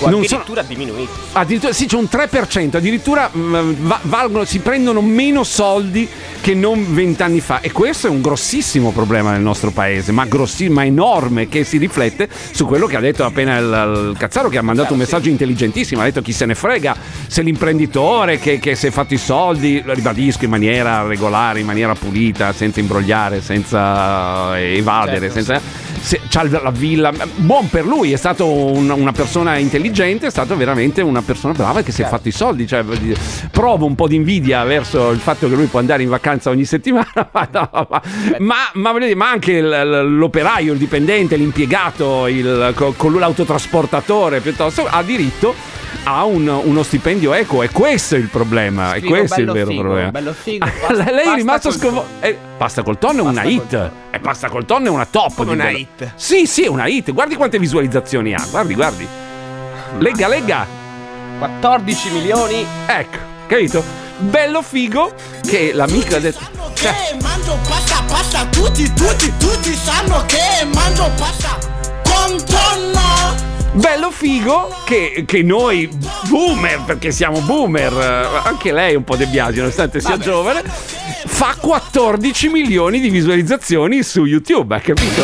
[0.00, 1.10] O Non sono- addirittura diminuiti.
[1.32, 6.08] Addirittura sì, c'è un 3%, addirittura mm, va- valgono, si prendono meno soldi
[6.40, 7.60] che non vent'anni fa.
[7.60, 11.78] E questo è un grossissimo problema nel nostro paese, ma, grossi- ma enorme, che si
[11.78, 15.28] riflette su quello che ha detto appena il, il Cazzaro, che ha mandato un messaggio
[15.28, 16.00] intelligentissimo.
[16.00, 19.82] Ha detto chi se ne frega se l'imprenditore che, che si è fatto i soldi,
[19.84, 25.60] lo ribadisco, in maniera regolare, in maniera pulita, senza imbrogliare, senza evadere, Certo, senza
[26.00, 27.12] se, c'ha la villa.
[27.36, 31.82] Buon per lui, è stato un- una persona intelligente, è stato veramente una persona brava
[31.82, 32.66] che si è fatto i soldi.
[32.66, 32.84] Cioè,
[33.50, 36.64] provo un po' di invidia verso il fatto che lui può andare in vacanza ogni
[36.64, 38.02] settimana, ma, no, ma,
[38.38, 42.74] ma, ma ma anche l'operaio, il dipendente, l'impiegato, il,
[43.18, 45.54] l'autotrasportatore, piuttosto ha diritto
[46.04, 47.62] ha un- uno stipendio equo.
[47.62, 48.94] E questo è il problema.
[48.94, 50.10] E Figo, questo è il vero figo, problema.
[50.10, 52.08] bello figo, pasta- lei è rimasto sconvolto.
[52.56, 53.90] pasta col tonno è una hit.
[54.10, 55.34] E pasta col tonno è una top.
[55.34, 55.78] Come di una bello.
[55.78, 56.12] hit?
[56.14, 57.12] Sì, sì, è una hit.
[57.12, 58.44] Guardi quante visualizzazioni ha.
[58.50, 59.06] Guardi, guardi.
[59.98, 60.66] Lega, lega.
[61.38, 62.66] 14 milioni.
[62.86, 63.82] Ecco, capito?
[64.18, 65.14] Bello figo
[65.46, 66.40] che l'amica ha detto.
[66.74, 71.77] Che mangio pasta, pasta, tutti, tutti, tutti sanno che mangio pasta.
[73.78, 75.88] Bello figo che, che noi
[76.28, 80.64] boomer, perché siamo boomer, eh, anche lei è un po' De Biasi nonostante sia giovane,
[80.64, 85.22] fa 14 milioni di visualizzazioni su YouTube, hai capito?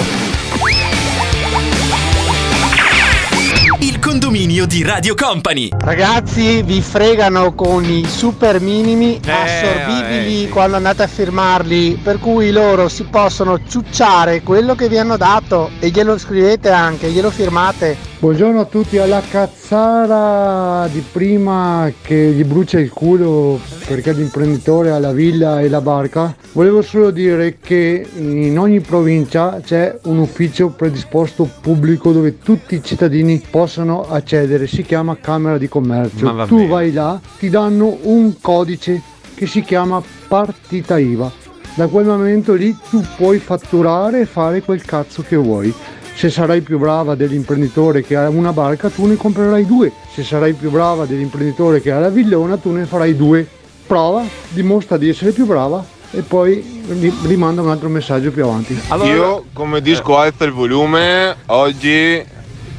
[3.80, 5.70] Il condominio di Radio Company.
[5.76, 10.48] Ragazzi, vi fregano con i super minimi assorbibili eh, sì.
[10.48, 15.72] quando andate a firmarli, per cui loro si possono ciucciare quello che vi hanno dato
[15.80, 18.12] e glielo scrivete anche, glielo firmate.
[18.24, 24.98] Buongiorno a tutti, alla cazzara di prima che gli brucia il culo perché l'imprenditore ha
[24.98, 30.70] la villa e la barca, volevo solo dire che in ogni provincia c'è un ufficio
[30.70, 36.32] predisposto pubblico dove tutti i cittadini possono accedere, si chiama Camera di Commercio.
[36.32, 36.68] va Tu bene.
[36.68, 39.02] vai là, ti danno un codice
[39.34, 41.30] che si chiama partita IVA.
[41.74, 45.74] Da quel momento lì tu puoi fatturare e fare quel cazzo che vuoi.
[46.14, 49.92] Se sarai più brava dell'imprenditore che ha una barca, tu ne comprerai due.
[50.12, 53.46] Se sarai più brava dell'imprenditore che ha la villona, tu ne farai due.
[53.86, 58.80] Prova, dimostra di essere più brava e poi ri- rimanda un altro messaggio più avanti.
[59.04, 62.24] Io come disco alza il volume, oggi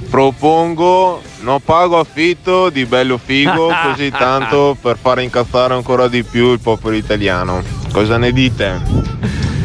[0.09, 6.53] propongo non pago affitto di bello figo così tanto per fare incazzare ancora di più
[6.53, 7.61] il popolo italiano.
[7.91, 8.81] Cosa ne dite?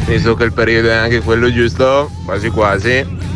[0.05, 3.29] Penso che il periodo è anche quello giusto, quasi quasi.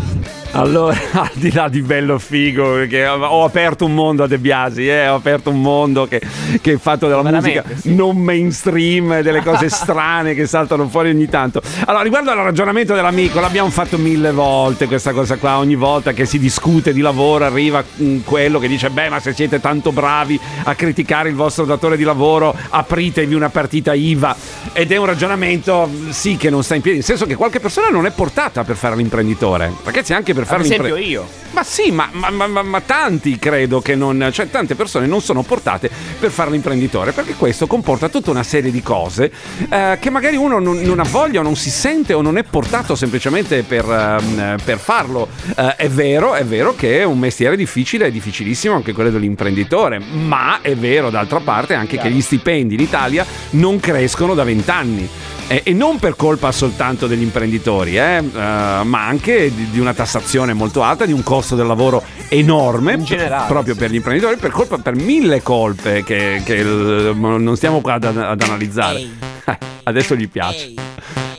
[0.55, 4.87] Allora, al di là di bello figo, perché ho aperto un mondo a De Biasi,
[4.87, 6.21] eh, ho aperto un mondo che,
[6.61, 11.27] che è fatto della Veramente, musica non mainstream, delle cose strane che saltano fuori ogni
[11.27, 11.61] tanto.
[11.85, 16.25] Allora, riguardo al ragionamento dell'amico, l'abbiamo fatto mille volte questa cosa qua, ogni volta che
[16.25, 20.39] si discute di lavoro arriva mm, quello che dice, beh, ma se siete tanto bravi
[20.63, 24.35] a criticare il vostro datore di lavoro, apritevi una partita IVA.
[24.71, 27.89] Ed è un ragionamento, sì, che non sta in piedi, nel senso che qualche persona
[27.89, 29.73] non è portata per fare l'imprenditore.
[29.83, 31.29] Ragazzi, anche per fare Ad esempio l'imprenditore.
[31.29, 31.43] io.
[31.51, 34.29] Ma sì, ma, ma- ma- ma- tanti credo che non.
[34.33, 38.71] cioè tante persone non sono portate per fare l'imprenditore perché questo comporta tutta una serie
[38.71, 39.31] di cose
[39.69, 42.43] eh, che magari uno non, non ha voglia o non si sente o non è
[42.43, 45.29] portato semplicemente per, ehm, per farlo.
[45.55, 49.99] Eh, è vero, è vero che è un mestiere difficile, è difficilissimo anche quello dell'imprenditore,
[49.99, 55.07] ma è vero d'altra parte anche che gli stipendi in Italia non crescono da vent'anni.
[55.47, 59.93] Eh, e non per colpa soltanto degli imprenditori, eh, eh, ma anche di, di una
[59.93, 64.37] tassazione molto alta, di un costo del lavoro enorme, In generale, proprio per gli imprenditori,
[64.37, 68.99] per colpa per mille colpe che, che il- non stiamo qua ad, ad analizzare.
[69.45, 70.73] Eh, Adesso gli piace.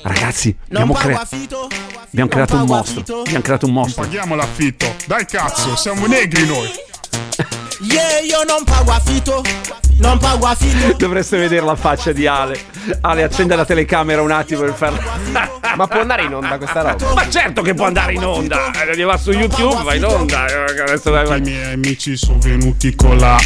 [0.03, 1.69] Ragazzi, abbiamo, pago crea- affitto?
[2.09, 3.01] abbiamo creato un mostro.
[3.23, 4.03] Abbiamo creato un mostro.
[4.05, 4.95] Paghiamo l'affitto.
[5.07, 6.69] Dai cazzo, siamo negri noi.
[7.81, 9.43] Yeah, io non pago affitto.
[9.99, 10.97] Non pago affitto.
[10.97, 12.59] Dovreste vedere la faccia di Ale.
[13.01, 15.01] Ale, accende la telecamera un attimo per farla.
[15.77, 17.15] Ma può andare in onda questa roba?
[17.15, 18.71] Ma certo che può andare in onda.
[18.73, 20.47] Eh, Va su YouTube, va in onda.
[20.47, 23.37] Eh, Adesso vai- vai- I miei amici sono venuti con la.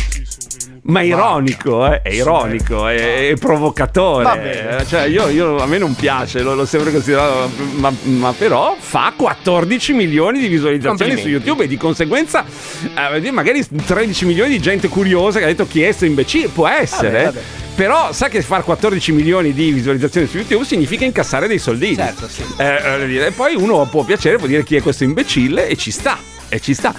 [0.90, 2.02] Ma ironico, eh?
[2.02, 4.78] è ironico, è, è provocatore.
[4.78, 8.76] Eh, Cioè, io, io- a me non piace, lo, l'ho sempre considerato, ma, ma però
[8.78, 11.28] fa 14 milioni di visualizzazioni su.
[11.28, 12.44] YouTube e di conseguenza
[12.94, 16.66] eh, magari 13 milioni di gente curiosa che ha detto chi è sto imbecille, può
[16.68, 17.10] essere.
[17.10, 17.40] Vabbè, vabbè.
[17.74, 21.96] Però sa che far 14 milioni di visualizzazioni su YouTube significa incassare dei soldini.
[21.96, 22.42] Certo, sì.
[22.58, 25.90] Eh, dire, e poi uno può piacere, può dire chi è questo imbecille e ci
[25.90, 26.18] sta.
[26.52, 26.92] E ci sta.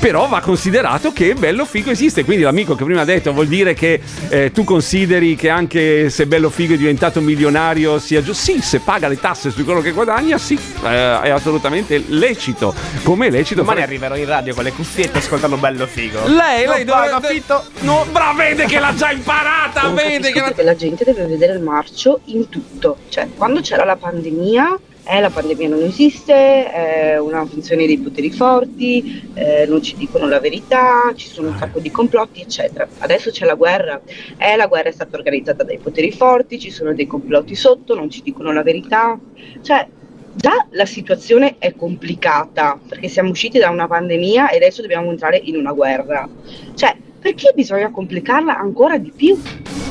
[0.00, 2.24] Però va considerato che bello figo esiste.
[2.24, 6.26] Quindi l'amico che prima ha detto vuol dire che eh, tu consideri che anche se
[6.26, 8.52] bello figo è diventato milionario sia giusto.
[8.52, 12.74] Sì, se paga le tasse su quello che guadagna, sì, eh, è assolutamente lecito.
[13.02, 16.26] Come è lecito Domani fare- arriverò in radio con le cuffiette ascoltando bello figo.
[16.26, 17.64] Lei, Non lei dovrebbe- affitto.
[17.80, 21.60] No, brava, vede che l'ha già imparata, vede che perché la gente deve vedere il
[21.62, 22.98] marcio in tutto.
[23.08, 28.30] Cioè, quando c'era la pandemia, eh, la pandemia non esiste, è una funzione dei poteri
[28.30, 32.86] forti, eh, non ci dicono la verità, ci sono un sacco di complotti, eccetera.
[32.98, 34.00] Adesso c'è la guerra,
[34.36, 38.10] eh, la guerra è stata organizzata dai poteri forti, ci sono dei complotti sotto, non
[38.10, 39.18] ci dicono la verità.
[39.62, 39.86] Cioè,
[40.34, 45.40] già la situazione è complicata perché siamo usciti da una pandemia e adesso dobbiamo entrare
[45.42, 46.28] in una guerra.
[46.74, 49.40] Cioè, perché bisogna complicarla ancora di più?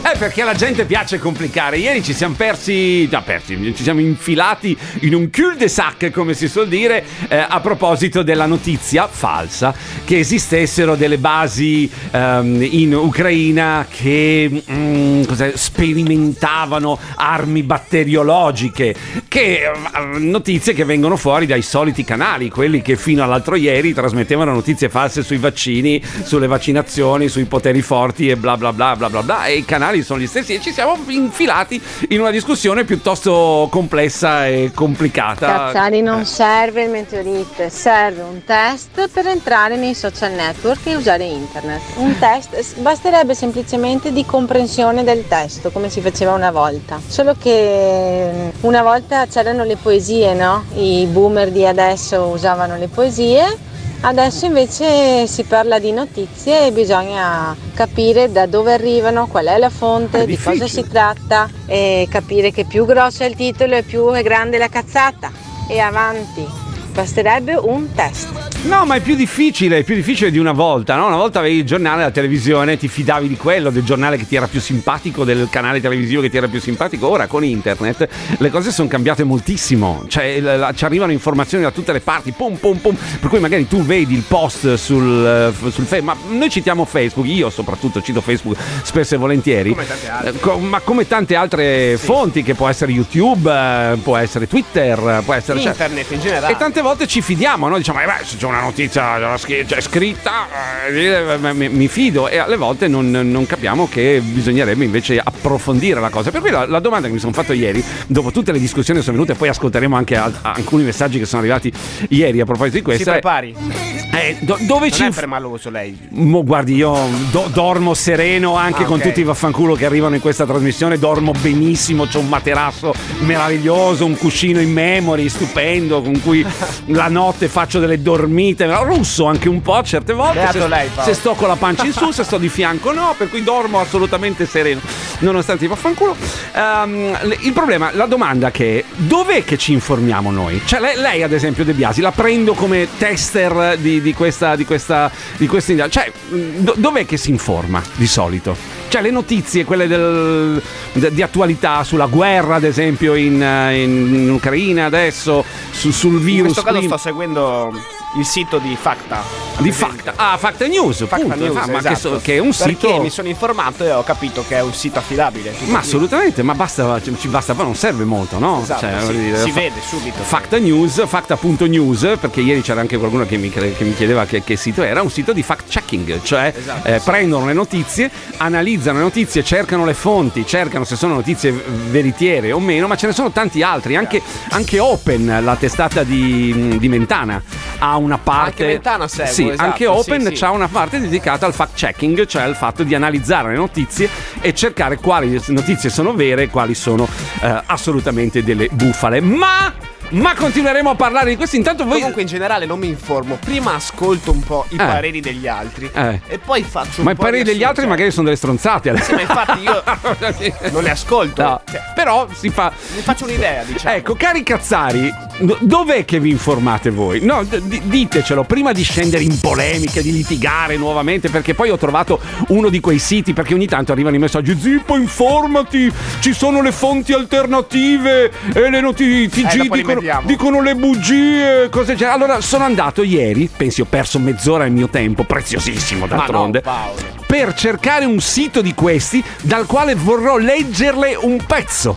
[0.10, 1.80] Eh, perché alla gente piace complicare.
[1.80, 6.70] Ieri ci siamo persi, già persi, ci siamo infilati in un cul-de-sac, come si suol
[6.70, 14.63] dire, eh, a proposito della notizia falsa che esistessero delle basi ehm, in Ucraina che
[14.72, 18.96] mm, sperimentavano armi batteriologiche.
[19.28, 24.54] Che eh, notizie che vengono fuori dai soliti canali, quelli che fino all'altro ieri trasmettevano
[24.54, 29.22] notizie false sui vaccini, sulle vaccinazioni, sui poteri forti e bla bla bla bla bla
[29.22, 29.46] bla.
[29.48, 34.47] E i canali sono gli stessi e ci siamo infilati in una discussione piuttosto complessa
[34.47, 35.47] e complicata.
[35.47, 41.23] Cazzari non serve il meteorite, serve un test per entrare nei social network e usare
[41.23, 41.81] internet.
[41.95, 46.99] Un test basterebbe semplicemente di comprensione del testo, come si faceva una volta.
[47.05, 50.65] Solo che mm, una volta c'erano le poesie, no?
[50.75, 53.75] I boomer di adesso usavano le poesie.
[53.99, 59.69] Adesso invece si parla di notizie e bisogna capire da dove arrivano, qual è la
[59.69, 64.10] fonte, di cosa si tratta e capire che più grosso è il titolo e più
[64.12, 65.31] è grande la cazzata.
[65.67, 66.66] E avanti.
[67.01, 68.27] Basterebbe un test.
[68.63, 71.05] No, ma è più difficile, è più difficile di una volta, no?
[71.05, 74.36] Una volta avevi il giornale, la televisione, ti fidavi di quello, del giornale che ti
[74.36, 77.07] era più simpatico, del canale televisivo che ti era più simpatico.
[77.07, 81.69] Ora con internet le cose sono cambiate moltissimo, cioè l- l- ci arrivano informazioni da
[81.69, 85.69] tutte le parti, pum pum pum, per cui magari tu vedi il post sul, eh,
[85.69, 90.10] sul Facebook, ma noi citiamo Facebook, io soprattutto cito Facebook spesso e volentieri, Come tante
[90.10, 90.29] altre.
[90.31, 95.21] Eh, co- ma come tante altre fonti che può essere YouTube, eh, può essere Twitter,
[95.23, 95.60] può essere...
[95.60, 96.53] cioè- Internet in generale.
[96.53, 97.78] e tante volte ci fidiamo, no?
[97.78, 100.47] Diciamo, eh beh, se c'è una notizia scri- già scritta,
[100.88, 102.28] eh, mi, mi fido.
[102.30, 106.32] E alle volte non, non capiamo che bisognerebbe invece approfondire la cosa.
[106.32, 109.06] Per cui la, la domanda che mi sono fatto ieri, dopo tutte le discussioni che
[109.06, 111.71] sono venute, poi ascolteremo anche al- alcuni messaggi che sono arrivati
[112.10, 113.10] ieri a proposito di Si questo.
[113.10, 113.96] è- prepari.
[114.21, 115.97] Eh, do- dove non ci è permaloso lei.
[116.10, 116.95] Mo, guardi, io
[117.32, 119.03] do- dormo sereno anche Ah, con ok.
[119.08, 120.97] tutti i vaffanculo che arrivano in questa trasmissione.
[120.97, 126.45] Dormo benissimo, c'ho un materasso meraviglioso, un cuscino in memory stupendo con cui
[126.88, 128.65] la notte faccio delle dormite.
[128.84, 130.47] Russo anche un po' certe volte.
[130.51, 133.30] Se, lei, se sto con la pancia in su, se sto di fianco no, per
[133.30, 134.80] cui dormo assolutamente sereno,
[135.19, 136.15] nonostante i vaffanculo.
[136.53, 140.62] Le- il problema, la domanda che è dov'è che ci informiamo noi?
[140.65, 144.65] Cioè lei, lei, ad esempio De Biasi la prendo come tester di, di questa di
[144.65, 146.04] questa di questa indagine.
[146.06, 148.56] Cioè mh, do- dov'è che si informa di solito?
[148.88, 150.62] Cioè le notizie, quelle del-
[150.93, 156.20] de- di attualità sulla guerra, ad esempio in, eh, in Ucraina adesso, su- sul In
[156.24, 157.72] virus questo caso clima- sto seguendo
[158.15, 159.22] il sito di Facta.
[159.58, 161.36] di Facta, ah, Facta News, Facta punto.
[161.36, 161.96] News, Ah, ma che, esatto.
[162.15, 164.72] so- che è un Perché sito mi sono informato e ho capito che è un
[164.74, 165.54] sito affidabile.
[165.65, 168.62] Ma assolutamente, ma basta, ci basta, non serve molto, no?
[168.62, 170.22] Esatto, Cioè, sì, dire, si fa- vede subito.
[170.24, 174.56] Facta News, facta.news, perché ieri c'era anche qualcuno che mi, che mi chiedeva che, che
[174.56, 177.06] sito era, un sito di fact checking, cioè Esatto, eh, sì.
[177.10, 182.60] prendono le notizie, analizzano le notizie, cercano le fonti, cercano se sono notizie veritiere o
[182.60, 187.41] meno, ma ce ne sono tanti altri, anche, anche Open, la testata di, di Mentana,
[187.80, 188.63] ha una parte...
[188.63, 192.25] Anche Mentana seguo, Sì, esatto, anche Open sì, ha una parte dedicata al fact checking,
[192.25, 194.10] cioè al fatto di analizzare le notizie
[194.41, 197.07] e cercare quali notizie sono vere e quali sono
[197.41, 199.19] eh, assolutamente delle bufale.
[199.21, 199.73] Ma,
[200.10, 201.55] ma continueremo a parlare di questo.
[201.57, 201.97] Intanto voi.
[201.97, 203.38] Comunque in generale non mi informo.
[203.43, 204.77] Prima ascolto un po' i Eh.
[204.77, 206.21] pareri degli altri Eh.
[206.27, 208.95] e poi faccio un Ma i po' pareri di degli altri magari sono delle stronzate.
[209.01, 209.83] Sì, ma infatti io
[210.71, 211.41] non le ascolto.
[211.41, 212.71] No, Cioè, però si fa.
[212.95, 213.95] mi faccio un'idea, diciamo.
[213.95, 217.21] Ecco, cari cazzari, do- dov'è che vi informate voi?
[217.21, 221.78] No, d- di- ditecelo prima di scendere in polemiche, di litigare nuovamente, perché poi ho
[221.78, 222.19] trovato
[222.50, 226.71] uno di quei siti, perché ogni tanto arrivano i messaggi, Zippo, informati, ci sono le
[226.71, 232.15] fonti alternative e le notizie Eh, dicono, dicono le bugie, cose genere.
[232.15, 236.95] Allora, sono andato ieri, pensi ho perso mezz'ora del mio tempo, preziosissimo no, d'altronde Paolo.
[237.26, 241.95] per cercare un sito di questi dal quale vorrò leggerle un pezzo.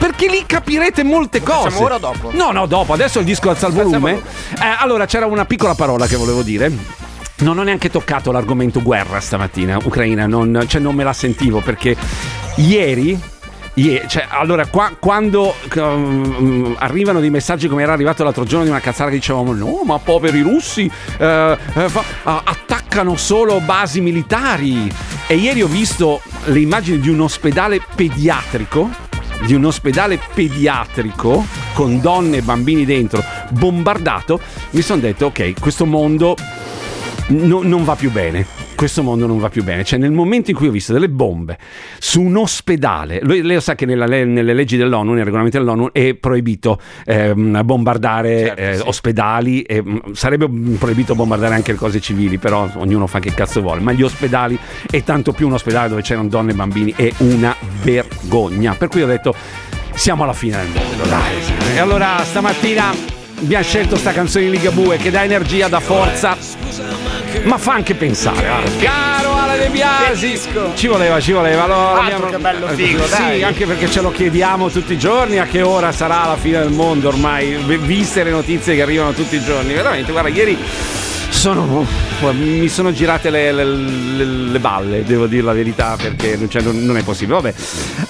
[0.00, 1.68] Perché lì capirete molte cose.
[1.68, 2.30] facciamo ora o dopo?
[2.32, 2.94] No, no, dopo.
[2.94, 4.14] Adesso il disco alza il volume.
[4.14, 6.72] Eh, allora, c'era una piccola parola che volevo dire.
[7.40, 11.94] Non ho neanche toccato l'argomento guerra stamattina, Ucraina, non, cioè non me la sentivo perché
[12.56, 13.18] ieri
[13.74, 18.70] Ie- cioè, allora, qua- quando um, arrivano dei messaggi come era arrivato l'altro giorno di
[18.70, 24.00] una cazzata che dicevamo: No, ma poveri russi eh, eh, fa- ah, attaccano solo basi
[24.00, 24.90] militari.
[25.26, 29.08] E ieri ho visto le immagini di un ospedale pediatrico.
[29.46, 34.40] Di un ospedale pediatrico con donne e bambini dentro bombardato.
[34.70, 36.36] Mi sono detto: Ok, questo mondo
[37.28, 38.59] no- non va più bene.
[38.80, 39.84] Questo mondo non va più bene.
[39.84, 41.58] Cioè, nel momento in cui ho visto delle bombe
[41.98, 45.58] su un ospedale, lui- lei lo sa che nella le- nelle leggi dell'ONU, nei regolamenti
[45.58, 52.00] dell'ONU, è proibito ehm, bombardare eh, ospedali, e, mm, sarebbe proibito bombardare anche le cose
[52.00, 53.82] civili, però ognuno fa che cazzo vuole.
[53.82, 54.58] Ma gli ospedali,
[54.90, 58.72] e tanto più un ospedale dove c'erano donne e bambini, è una vergogna.
[58.72, 59.34] Per cui ho detto,
[59.92, 61.74] siamo alla fine del mondo, dai.
[61.74, 62.94] E allora stamattina
[63.42, 66.34] abbiamo scelto sta canzone di Ligabue che dà energia, dà forza,
[67.44, 68.48] ma fa anche pensare.
[68.78, 70.38] Caro Ale De Biasi,
[70.74, 71.64] ci voleva, ci voleva.
[71.64, 73.42] Allora, Altro che bello figo, sì, dai.
[73.42, 76.70] anche perché ce lo chiediamo tutti i giorni a che ora sarà la fine del
[76.70, 79.72] mondo ormai, viste le notizie che arrivano tutti i giorni.
[79.72, 80.58] Veramente, guarda, ieri
[81.28, 81.86] sono,
[82.32, 86.60] mi sono girate le, le- le- le balle, devo dire la verità, perché non, cioè,
[86.62, 87.40] non- non è possibile.
[87.40, 87.54] Vabbè.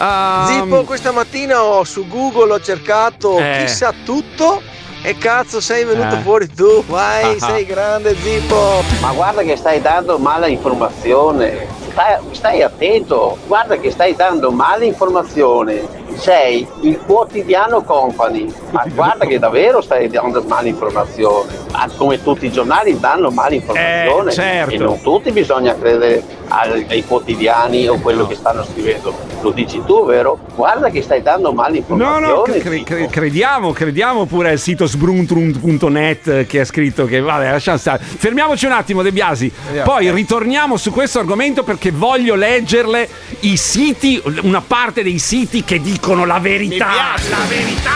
[0.01, 3.59] Ehm, Zippo, questa mattina ho su Google ho cercato Eh.
[3.65, 4.63] chi sa tutto
[5.03, 6.21] e cazzo sei venuto Eh.
[6.21, 7.39] fuori tu, vai, Ah.
[7.39, 8.83] sei grande Zippo.
[9.01, 14.85] Ma guarda che stai dando male informazione, stai, stai attento, guarda che stai dando male
[14.87, 15.81] informazione.
[16.21, 21.51] Sei il quotidiano company, ma guarda che davvero stai dando male informazione.
[21.73, 24.75] Ma come tutti i giornali danno male informazione Eh, certo.
[24.75, 29.15] e non tutti bisogna credere ai, ai quotidiani o quello che stanno scrivendo.
[29.41, 30.39] Lo dici tu, vero?
[30.55, 32.27] Guarda che stai dando male No, informazione.
[32.27, 37.51] no, cre- cre- cre- crediamo, crediamo pure al sito sbruntrunt.net che ha scritto che vabbè,
[37.53, 38.03] lasciamo stare.
[38.03, 39.51] Fermiamoci un attimo, De Biasi.
[39.85, 43.09] Poi ritorniamo su questo argomento perché voglio leggerle
[43.41, 47.15] i siti, una parte dei siti che dicono la verità.
[47.29, 47.91] La verità!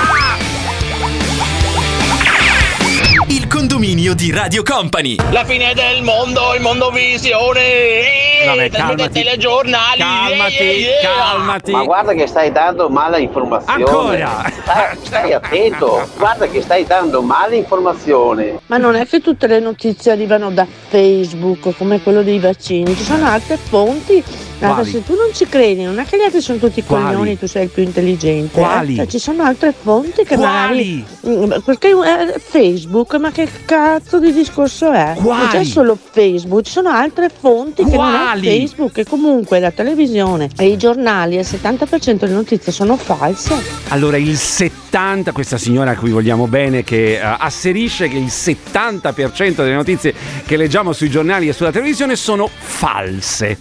[3.26, 5.16] Il condominio di Radio Company.
[5.32, 8.02] La fine del mondo, il mondo visione.
[8.46, 9.10] Vabbè, calmati.
[9.10, 9.98] telegiornali.
[9.98, 11.00] Calmati, eh, eh.
[11.02, 11.72] calmati.
[11.72, 13.82] Ma guarda che stai dando male informazione.
[13.82, 14.52] Ancora?
[14.62, 18.60] Stai, stai attento, guarda che stai dando male informazione.
[18.66, 23.02] Ma non è che tutte le notizie arrivano da Facebook come quello dei vaccini, ci
[23.02, 24.43] sono altre fonti.
[24.58, 24.90] Guarda, Quali?
[24.90, 27.04] se tu non ci credi, non è che gli altri sono tutti Quali?
[27.04, 28.58] coglioni, tu sei il più intelligente.
[28.58, 28.62] eh.
[28.62, 28.94] Quali?
[28.96, 31.04] Cioè, ci sono altre fonti che Quali?
[31.22, 31.46] magari.
[31.46, 35.14] Mm, Perché eh, Facebook, ma che cazzo di discorso è?
[35.18, 35.64] Non c'è Quali?
[35.66, 38.46] solo Facebook, ci sono altre fonti che non è Quali?
[38.46, 43.54] Facebook, e comunque la televisione e i giornali, il 70% delle notizie sono false.
[43.88, 49.54] Allora, il 70, questa signora a cui vogliamo bene, che eh, asserisce che il 70%
[49.56, 50.14] delle notizie
[50.46, 53.58] che leggiamo sui giornali e sulla televisione sono false.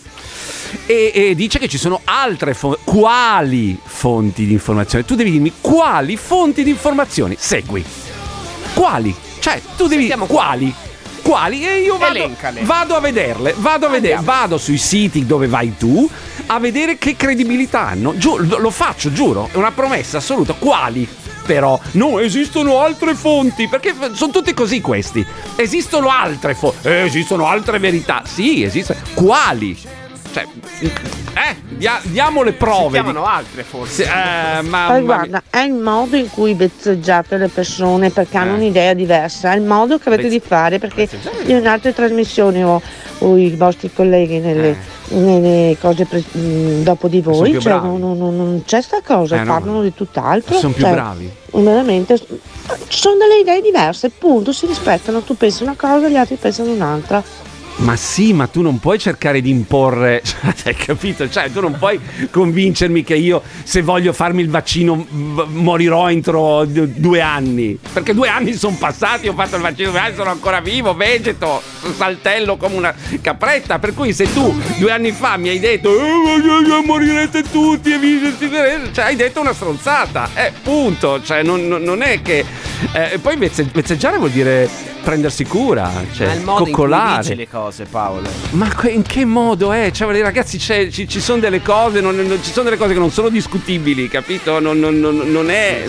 [0.85, 2.79] E, e dice che ci sono altre fonti.
[2.83, 5.05] Quali fonti di informazione?
[5.05, 7.83] Tu devi dirmi quali fonti di informazioni segui.
[8.73, 9.15] Quali?
[9.39, 10.07] Cioè, tu devi.
[10.27, 10.73] Quali?
[11.21, 11.65] Quali?
[11.65, 12.29] E io vado,
[12.61, 16.07] vado a vederle, vado a vedere, vado sui siti dove vai tu
[16.47, 18.17] a vedere che credibilità hanno.
[18.17, 20.53] Giu- lo faccio, giuro, è una promessa assoluta.
[20.53, 21.07] Quali?
[21.45, 25.25] Però no, esistono altre fonti, perché sono tutti così questi.
[25.55, 28.23] Esistono altre fonti, esistono altre verità.
[28.25, 28.99] Sì, esistono.
[29.13, 29.77] Quali?
[30.33, 30.47] Cioè,
[30.81, 32.85] eh, dia- diamo le prove.
[32.97, 34.03] Si chiamano altre forse.
[34.03, 38.37] Sì, eh, ma, Poi ma- guarda, è il modo in cui bezzeggiate le persone perché
[38.37, 38.55] hanno Eh.
[38.55, 41.07] un'idea diversa, è il modo che avete di fare perché
[41.45, 42.81] io in altre trasmissioni ho,
[43.19, 44.75] ho i vostri colleghi nelle,
[45.09, 47.21] nelle cose pre- mh, dopo di Eh.
[47.21, 49.53] Voi, più cioè, non, non- non- non c'è sta cosa, Eh, no.
[49.53, 50.57] parlano di tutt'altro.
[50.57, 51.31] Sono più cioè, bravi.
[51.51, 52.25] Veramente, ci
[52.99, 57.21] sono delle idee diverse, punto, si rispettano, tu pensi una cosa, gli altri pensano un'altra.
[57.75, 61.27] Ma sì, ma tu non puoi cercare di imporre, cioè, hai capito?
[61.29, 61.99] Cioè, tu non puoi
[62.31, 65.05] convincermi che io, se voglio farmi il vaccino,
[65.47, 67.77] morirò entro due anni.
[67.91, 71.61] Perché due anni sono passati, ho fatto il vaccino due anni, sono ancora vivo, vegeto,
[71.97, 73.79] saltello come una capretta.
[73.79, 78.19] Per cui se tu due anni fa mi hai detto, "Eh, morirete tutti e vi
[78.21, 80.29] sentirete", cioè hai detto una stronzata.
[80.35, 81.21] Eh, punto.
[81.21, 82.45] Cioè, non, non- è che...
[82.93, 84.69] eh, poi vezze- vezzeggiare vuol dire
[85.03, 87.35] prendersi cura, cioè Ma il modo coccolare.
[87.35, 88.29] le cose, Paolo.
[88.51, 89.91] Ma in che modo è?
[89.91, 93.11] Cioè, ragazzi, ci, ci sono delle cose, non, non- ci sono delle cose che non
[93.11, 94.59] sono discutibili, capito?
[94.59, 95.83] Non, non- è.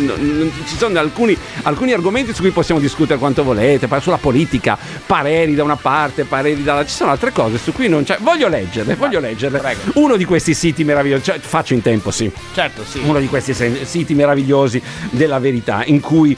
[0.66, 5.62] ci sono alcuni, alcuni argomenti su cui possiamo discutere quanto volete, sulla politica, pareri da
[5.62, 6.90] una parte, pareri dall'altra.
[6.90, 8.18] Ci sono altre cose su cui non c'è.
[8.20, 9.76] Voglio leggerle, voglio leggerle.
[9.94, 12.30] Uno di questi siti meravigliosi, cioè, faccio in tempo, sì.
[12.52, 12.98] Certo, sì.
[13.04, 13.54] Uno di questi
[13.84, 16.36] siti meravigliosi della verità, in cui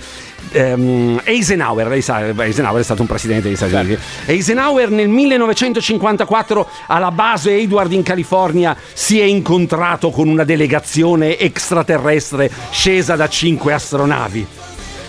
[0.53, 3.99] ehm, Eisenhower, lei sa, beh, Eisenhower è stato un presidente degli Stati Uniti.
[4.27, 12.51] Eisenhower nel 1954 alla base Edward in California si è incontrato con una delegazione extraterrestre
[12.71, 14.66] scesa da cinque astronavi.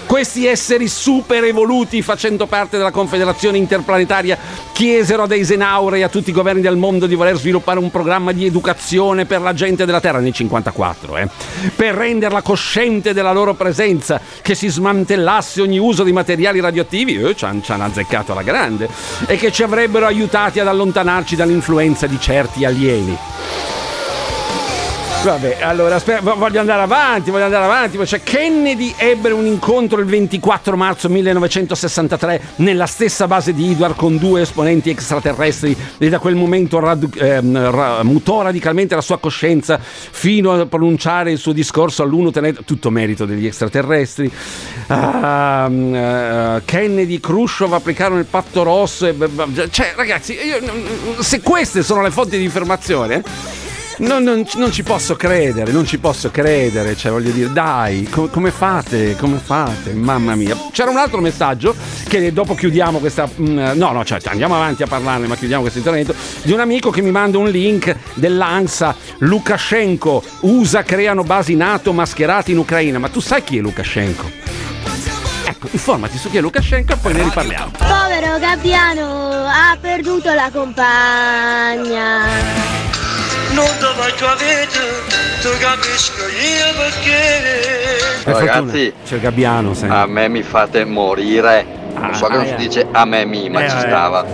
[0.08, 4.38] Questi esseri super evoluti facendo parte della Confederazione Interplanetaria
[4.72, 8.32] chiesero ad Eisenhower e a tutti i governi del mondo di voler sviluppare un programma
[8.32, 11.28] di educazione per la gente della Terra nel 54, eh,
[11.76, 17.36] per renderla cosciente della loro presenza, che si smantellasse ogni uso di materiali radioattivi, eh,
[17.36, 18.88] ci hanno azzeccato alla grande,
[19.26, 23.18] e che ci avrebbero aiutati ad allontanarci dall'influenza di certi alieni.
[25.24, 27.99] Vabbè, allora vo- voglio andare avanti, voglio andare avanti.
[28.05, 34.18] Cioè, Kennedy ebbe un incontro il 24 marzo 1963 nella stessa base di Edward con
[34.18, 39.78] due esponenti extraterrestri e da quel momento radu- ehm, ra- mutò radicalmente la sua coscienza
[39.82, 44.32] fino a pronunciare il suo discorso all'uno tenente, tutto merito degli extraterrestri.
[44.93, 49.05] Mm, eh, Kennedy, Khrushchev applicarono il patto rosso.
[49.07, 49.15] E,
[49.72, 53.65] cioè, ragazzi, io- se queste sono le fonti di informazione.
[54.00, 58.28] Non, non- non ci posso credere, non ci posso credere, cioè voglio dire, dai, co-
[58.28, 60.56] come fate, come fate, mamma mia.
[60.72, 61.76] C'era un altro messaggio
[62.08, 65.80] che dopo chiudiamo questa, mm, no no, cioè andiamo avanti a parlarne, ma chiudiamo questo
[65.80, 71.91] intervento, di un amico che mi manda un link dell'ANSA, Lukashenko, USA creano basi NATO
[71.91, 74.30] mascherate in Ucraina, ma tu sai chi è Lukashenko?
[75.45, 77.72] Ecco, informati su chi è Lukashenko e poi ne riparliamo.
[77.80, 82.26] Povero Gabbiano ha perduto la compagna.
[83.58, 83.66] Non
[86.30, 88.24] io perché.
[88.24, 89.89] Per Ragazzi, c'è il Gabbiano, sai.
[89.89, 91.66] a me mi fate morire.
[91.95, 92.58] Non so che non si eh.
[92.58, 93.80] dice a me mi, ma Eh, ci eh.
[93.80, 94.26] stava.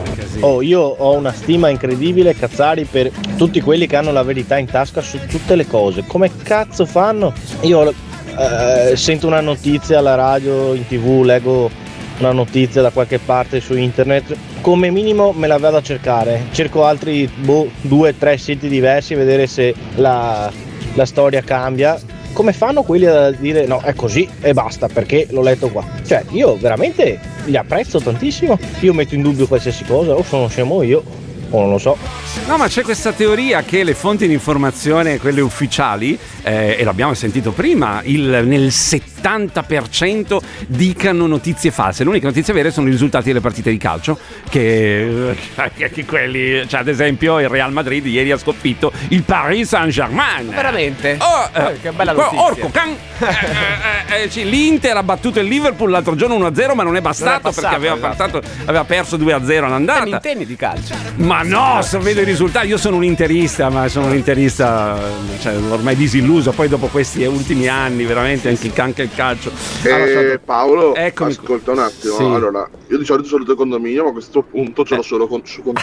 [0.42, 4.66] Oh, io ho una stima incredibile, Cazzari, per tutti quelli che hanno la verità in
[4.66, 6.04] tasca su tutte le cose.
[6.06, 7.32] Come cazzo fanno?
[7.62, 7.94] Io
[8.38, 11.72] eh, sento una notizia alla radio, in tv, leggo
[12.20, 16.46] una notizia da qualche parte su internet, come minimo me la vado a cercare.
[16.52, 20.52] Cerco altri boh, due, tre siti diversi, vedere se la,
[20.94, 22.00] la storia cambia.
[22.34, 25.86] Come fanno quelli a dire no, è così e basta perché l'ho letto qua?
[26.06, 28.58] Cioè, io veramente li apprezzo tantissimo.
[28.80, 31.04] Io metto in dubbio qualsiasi cosa, o sono scemo io,
[31.52, 31.96] o non lo so.
[32.48, 37.14] No, ma c'è questa teoria che le fonti di informazione, quelle ufficiali, eh, e l'abbiamo
[37.14, 39.13] sentito prima, il- nel 70%
[40.68, 42.04] dicano notizie false.
[42.04, 44.18] Le uniche notizie vere sono i risultati delle partite di calcio,
[44.50, 45.36] che,
[45.76, 50.50] che- che quelli, cioè ad esempio il Real Madrid ieri ha sconfitto il Paris Saint-Germain.
[50.50, 51.18] Veramente?
[51.20, 52.42] Oh, eh, Oh, che bella oh, notizia.
[52.44, 56.96] Orco, can- eh, eh, eh, L'Inter ha battuto il Liverpool l'altro giorno 1-0, ma non
[56.98, 58.40] è bastato, passato, perché aveva, esatto.
[58.40, 60.04] passato- aveva perso 2-0 all'andata.
[60.04, 60.94] Nintenni di calcio.
[61.16, 64.98] Ma no, se vedo i risultati, io sono un interista, ma sono un interista
[65.42, 66.52] cioè, ormai disilluso.
[66.52, 69.52] Poi dopo questi ultimi anni, veramente anche, anche il calcio.
[69.84, 71.32] ha Eh, Paolo, Eccomi.
[71.32, 72.16] ascolta un attimo.
[72.16, 72.24] Sì.
[72.24, 75.42] Allora, io di solito saluto il condominio, ma a questo punto ce l'ho solo con,
[75.46, 75.74] su con.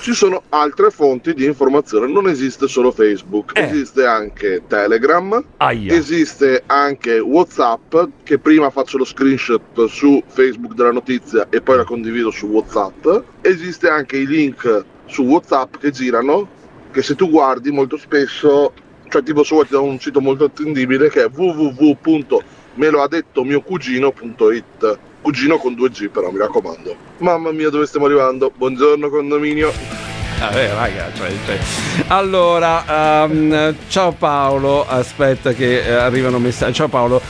[0.00, 5.94] Ci sono altre fonti di informazione, non esiste solo Facebook, esiste anche Telegram, Aia.
[5.94, 11.84] esiste anche WhatsApp, che prima faccio lo screenshot su Facebook della notizia e poi la
[11.84, 13.06] condivido su WhatsApp.
[13.40, 16.48] Esiste anche i link su WhatsApp che girano,
[16.90, 18.72] che se tu guardi molto spesso,
[19.08, 21.28] cioè tipo su da un sito molto attendibile che è
[22.78, 26.94] www.meloadettomiocugino.it Cugino con 2G però, mi raccomando.
[27.18, 28.52] Mamma mia, dove stiamo arrivando?
[28.56, 29.72] Buongiorno condominio.
[30.38, 31.58] Vabbè, raga, cioè, cioè.
[32.06, 36.74] Allora, ehm, ciao Paolo, aspetta che eh, arrivano messaggi.
[36.74, 37.20] Ciao Paolo,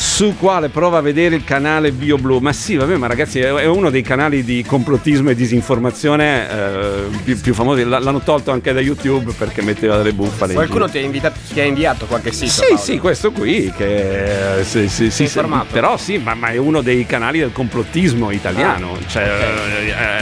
[0.00, 2.38] su quale prova a vedere il canale BioBlu?
[2.38, 7.40] Ma sì, vabbè, ma ragazzi, è uno dei canali di complottismo e disinformazione eh, più,
[7.40, 7.82] più famosi.
[7.82, 10.54] L'hanno tolto anche da YouTube perché metteva delle bufale.
[10.54, 12.52] Qualcuno ti ha, invitato- ti ha inviato qualche sito?
[12.52, 12.76] Sì, Paolo?
[12.78, 15.66] sì, questo qui, che eh, sì, sì, sì, sì, informato?
[15.72, 19.24] però sì, ma, ma è uno dei canali del complottismo italiano, Ah, cioè,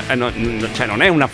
[0.09, 1.29] eh, eh, no- n- cioè non è una...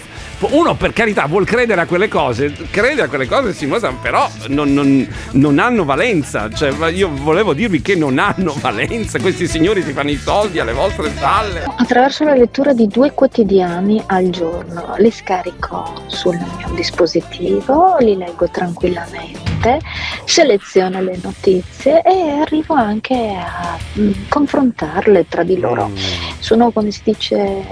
[0.51, 4.29] Uno per carità vuol credere a quelle cose, crede a quelle cose si mostra, però
[4.49, 9.47] non, non- non hanno valenza, cioè, ma io volevo dirvi che non hanno valenza, questi
[9.47, 11.65] signori si fanno i soldi alle vostre spalle.
[11.77, 18.49] Attraverso la lettura di due quotidiani al giorno li scarico sul mio dispositivo, li leggo
[18.49, 19.81] tranquillamente,
[20.25, 25.91] seleziono le notizie e arrivo anche a mm, confrontarle tra di loro.
[26.39, 27.65] Sono, come si dice,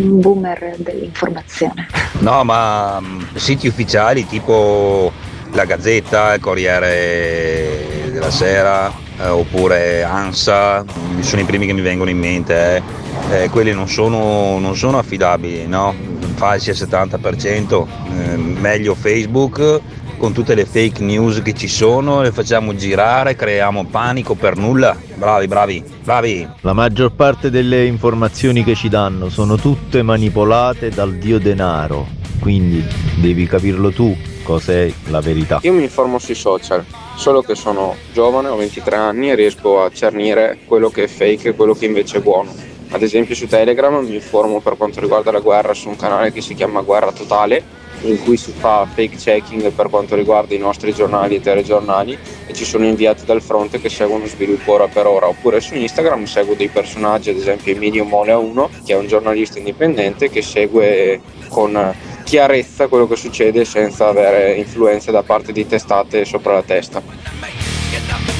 [0.00, 1.86] un boomer dell'informazione.
[2.18, 5.12] No, ma mh, siti ufficiali tipo
[5.52, 11.80] la Gazzetta, il Corriere della Sera eh, oppure ANSA, mh, sono i primi che mi
[11.80, 12.82] vengono in mente, eh.
[13.30, 15.94] Eh, quelli non sono, non sono affidabili, no?
[16.36, 17.86] Falsi al 70%,
[18.16, 19.80] eh, meglio Facebook
[20.18, 24.96] con tutte le fake news che ci sono, le facciamo girare, creiamo panico per nulla.
[25.18, 26.48] Bravi, bravi, bravi.
[26.60, 32.06] La maggior parte delle informazioni che ci danno sono tutte manipolate dal dio denaro,
[32.38, 35.58] quindi devi capirlo tu cos'è la verità.
[35.62, 36.84] Io mi informo sui social.
[37.16, 41.48] solo che sono giovane, ho 23 anni e riesco a cernire quello che è fake
[41.48, 42.54] e quello che invece è buono.
[42.90, 46.40] Ad esempio su Telegram mi informo per quanto riguarda la guerra su un canale che
[46.40, 47.60] si chiama Guerra Totale
[48.02, 52.52] in cui si fa fake checking per quanto riguarda i nostri giornali e telegiornali e
[52.52, 55.28] ci sono inviati dal fronte che seguono sviluppo ora per ora.
[55.28, 59.58] Oppure su Instagram seguo dei personaggi ad esempio Emilio Mole 1 che è un giornalista
[59.58, 61.94] indipendente che segue con
[62.24, 67.57] chiarezza quello che succede senza avere influenze da parte di testate sopra la testa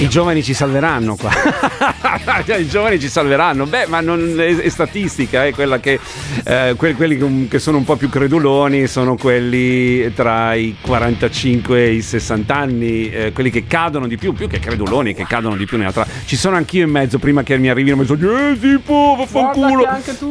[0.01, 1.33] I giovani ci salveranno qua.
[2.57, 3.67] I giovani ci salveranno.
[3.67, 5.99] Beh, ma non è, è statistica, è quella che
[6.45, 11.93] eh, que- quelli che, sono un po' più creduloni sono quelli tra i 45 e
[11.95, 15.65] i 60 anni, eh, quelli che cadono di più, più che creduloni, che cadono di
[15.65, 16.07] più nella tra.
[16.25, 19.85] Ci sono anch'io in mezzo, prima che mi arrivino messaggi, eh tipo, vaffanculo.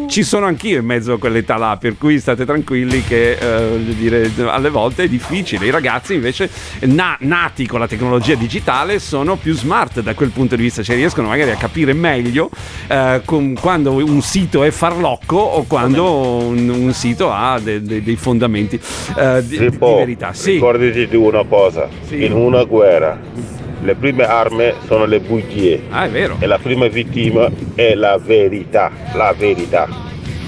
[0.08, 4.32] Ci sono anch'io in mezzo a quell'età là, per cui state tranquilli che eh, dire,
[4.46, 5.66] alle volte è difficile.
[5.66, 6.50] I ragazzi invece
[6.84, 10.96] na- nati con la tecnologia digitale sono più smart da quel punto di vista, cioè
[10.96, 12.50] riescono magari a capire meglio
[12.88, 18.04] eh, con- quando un sito è farlocco o quando un, un sito ha de- de-
[18.04, 18.80] dei fondamenti
[19.18, 20.34] eh, di, di verità.
[20.34, 20.54] Sì.
[20.54, 23.20] Ricordati di una cosa, in una guerra
[23.84, 25.84] le prime armi sono le bugie.
[25.90, 26.38] Ah, è vero.
[26.40, 29.88] E la prima vittima è la verità, la verità.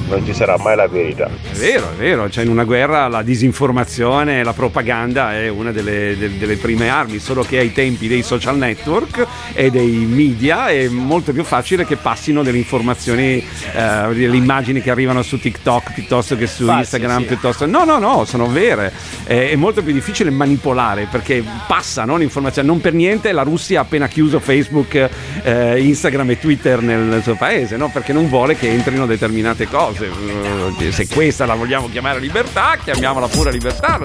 [0.09, 1.25] Non ci sarà mai la verità.
[1.27, 5.71] È vero, è vero, cioè in una guerra la disinformazione e la propaganda è una
[5.71, 10.69] delle, de- delle prime armi, solo che ai tempi dei social network e dei media
[10.69, 15.93] è molto più facile che passino delle informazioni, eh, delle immagini che arrivano su TikTok
[15.93, 17.25] piuttosto che su False, Instagram, sì.
[17.25, 17.65] piuttosto...
[17.67, 18.91] No, no, no, sono vere.
[19.23, 22.67] È, è molto più difficile manipolare perché passano l'informazione.
[22.67, 25.09] Non per niente la Russia ha appena chiuso Facebook,
[25.43, 27.89] eh, Instagram e Twitter nel suo paese, no?
[27.91, 29.98] perché non vuole che entrino determinate cose.
[30.01, 33.99] Eh, Se questa la vogliamo chiamare libertà, chiamiamola pure libertà.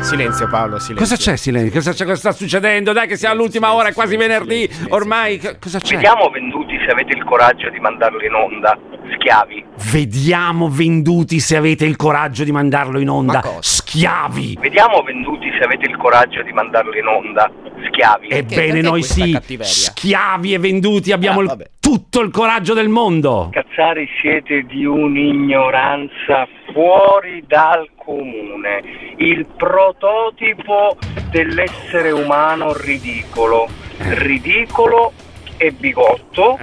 [0.00, 0.94] Silenzio Paolo, silenzio.
[0.96, 1.70] Cosa c'è, Silenzio?
[1.72, 2.92] Cosa, c'è- cosa sta succedendo?
[2.92, 4.66] Dai, che siamo all'ultima ora, è quasi venerdì.
[4.88, 5.96] Ormai, cosa c'è?
[5.96, 8.78] Vediamo venduti se avete il coraggio di mandarlo in onda.
[9.18, 9.64] Schiavi.
[9.90, 13.42] Vediamo venduti se avete il coraggio di mandarlo in onda.
[13.60, 14.56] Schiavi!
[14.60, 17.50] Vediamo venduti se avete il coraggio di mandarlo in onda.
[17.90, 18.28] Schiavi.
[18.28, 23.48] Ebbene, noi sì, schiavi e venduti abbiamo il- tutto il coraggio del mondo.
[23.50, 28.82] Cazzari siete di un'ignoranza fuori dal comune.
[29.16, 30.98] Il prototipo
[31.30, 33.68] dell'essere umano ridicolo.
[34.00, 35.12] Ridicolo
[35.56, 36.58] e bigotto.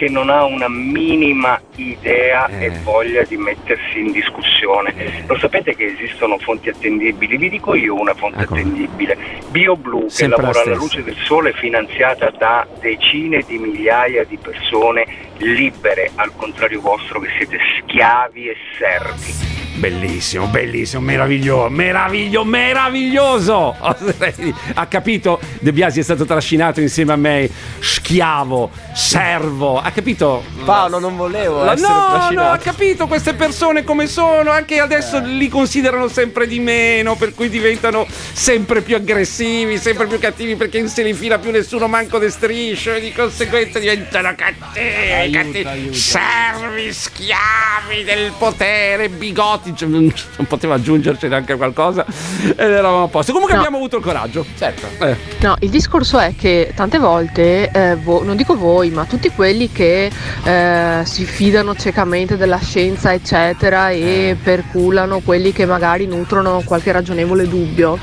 [0.00, 5.24] Che non ha una minima idea e voglia di mettersi in discussione.
[5.26, 7.36] Lo sapete che esistono fonti attendibili?
[7.36, 9.18] Vi dico io una fonte attendibile.
[9.50, 16.10] BioBlue, che lavora alla luce del sole, finanziata da decine di migliaia di persone libere,
[16.14, 19.59] al contrario vostro che siete schiavi e servi.
[19.80, 23.74] Bellissimo, bellissimo, meraviglioso, meraviglio, meraviglioso.
[24.74, 25.40] Ha capito?
[25.60, 29.80] De Biasi è stato trascinato insieme a me, schiavo, servo.
[29.80, 30.44] Ha capito?
[30.64, 32.50] Paolo, non volevo La- essere no, no, trascinato.
[32.52, 37.48] ha capito queste persone come sono, anche adesso li considerano sempre di meno, per cui
[37.48, 42.18] diventano sempre più aggressivi, sempre più cattivi perché non se li fila più nessuno manco
[42.18, 45.94] de strisce e di conseguenza diventano cattivi, cattivi.
[45.94, 52.04] servi, schiavi del potere, bigotti, non non poteva aggiungerci neanche qualcosa
[52.44, 53.32] ed eravamo a posto.
[53.32, 53.60] Comunque No.
[53.60, 54.44] abbiamo avuto il coraggio.
[54.56, 54.86] Certo.
[55.04, 55.16] Eh.
[55.40, 59.70] No, il discorso è che tante volte, eh, vo- non dico voi, ma tutti quelli
[59.70, 60.10] che
[60.44, 67.48] eh, si fidano ciecamente della scienza, eccetera, e perculano quelli che magari nutrono qualche ragionevole
[67.48, 67.98] dubbio.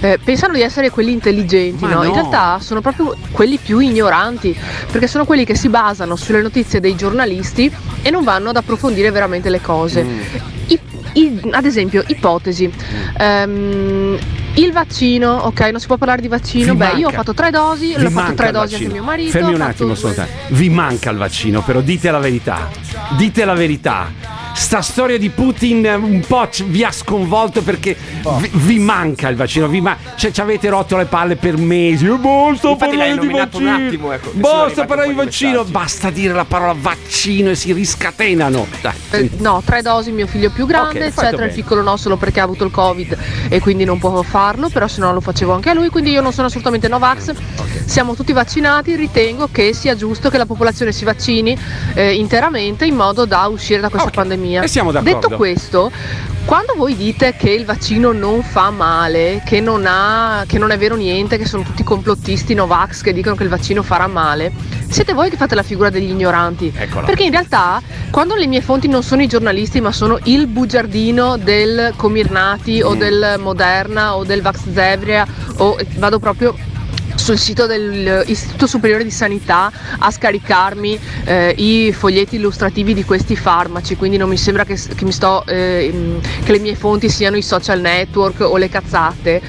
[0.00, 2.02] eh, pensano di essere quelli intelligenti, Ma no?
[2.02, 2.14] In no.
[2.14, 4.54] realtà sono proprio quelli più ignoranti,
[4.90, 9.10] perché sono quelli che si basano sulle notizie dei giornalisti e non vanno ad approfondire
[9.10, 10.00] veramente le cose.
[10.00, 10.53] I-
[11.14, 12.70] i- ad esempio, ipotesi.
[13.18, 14.18] Ehm,
[14.54, 16.72] il vaccino, ok, non si può parlare di vaccino.
[16.72, 18.88] Vi Beh, io ho manca- fatto tre dosi, Vi l'ho fatto manca tre dosi anche
[18.88, 19.30] mio marito.
[19.30, 20.28] Fermi un attimo, due-.
[20.48, 22.68] Vi manca il vaccino, però dite la verità.
[23.16, 24.42] Dite la verità.
[24.56, 27.96] Sta storia di Putin eh, un po' vi ha sconvolto perché
[28.38, 29.66] vi, vi manca il vaccino.
[29.66, 32.06] Vi ma- cioè, ci avete rotto le palle per mesi.
[32.06, 33.86] Basta l'hai parlare di nominato un vaccino.
[33.88, 35.64] attimo, ecco, basta arrivati parlare di vaccino.
[35.64, 38.66] Basta dire la parola vaccino e si riscatenano.
[38.80, 38.92] Dai.
[39.10, 41.46] Eh, No, tre dosi mio figlio più grande, Ok, hai fatto eccetera.
[41.46, 43.18] Il piccolo no, solo perché ha avuto il Covid
[43.48, 46.20] e quindi non può farlo, però se no lo facevo anche a lui, quindi io
[46.20, 47.32] non sono assolutamente Novax.
[47.84, 51.56] Siamo tutti vaccinati, ritengo che sia giusto che la popolazione si vaccini
[51.94, 54.62] eh, interamente in modo da uscire da questa pandemia.
[54.62, 55.20] E siamo d'accordo.
[55.20, 55.92] Detto questo,
[56.44, 60.78] quando voi dite che il vaccino non fa male, che non, ha, che non è
[60.78, 64.52] vero niente, che sono tutti complottisti Novax che dicono che il vaccino farà male,
[64.88, 66.72] siete voi che fate la figura degli ignoranti.
[66.74, 67.06] Eccola.
[67.06, 67.80] Perché in realtà,
[68.10, 72.94] quando le mie fonti non sono i giornalisti, ma sono il bugiardino del Comirnati o
[72.94, 72.98] Mm.
[72.98, 75.26] del Moderna o del Vax Zebria,
[75.56, 76.54] o vado proprio
[77.16, 83.96] sul sito dell'Istituto Superiore di Sanità a scaricarmi eh, i foglietti illustrativi di questi farmaci,
[83.96, 87.42] quindi non mi sembra che, che mi sto, eh, che le mie fonti siano i
[87.42, 89.42] social network o le cazzate.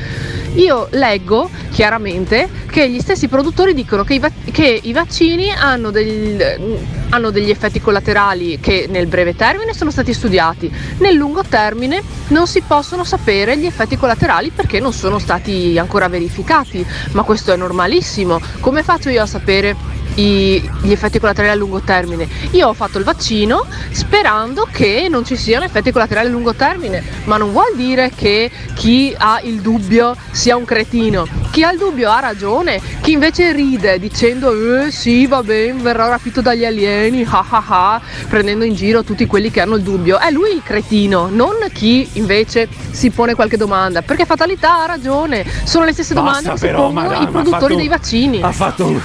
[0.55, 5.91] Io leggo chiaramente che gli stessi produttori dicono che i, va- che i vaccini hanno,
[5.91, 6.79] del-
[7.09, 12.47] hanno degli effetti collaterali che nel breve termine sono stati studiati, nel lungo termine non
[12.47, 17.57] si possono sapere gli effetti collaterali perché non sono stati ancora verificati, ma questo è
[17.57, 18.39] normalissimo.
[18.61, 19.75] Come faccio io a sapere
[20.15, 22.27] i- gli effetti collaterali a lungo termine?
[22.51, 27.03] Io ho fatto il vaccino sperando che non ci siano effetti collaterali a lungo termine,
[27.25, 31.25] ma non vuol dire che chi ha il dubbio sia un cretino.
[31.51, 34.51] Chi ha il dubbio ha ragione, chi invece ride dicendo
[34.83, 39.25] eh sì va bene, verrò rapito dagli alieni, ah ah ah, prendendo in giro tutti
[39.25, 43.55] quelli che hanno il dubbio, è lui il cretino, non chi invece si pone qualche
[43.57, 47.21] domanda, perché fatalità ha ragione, sono le stesse domande Basta che si però, pongono madonna,
[47.27, 48.41] i produttori fatto- dei vaccini.
[48.41, 49.01] Ha fatto un.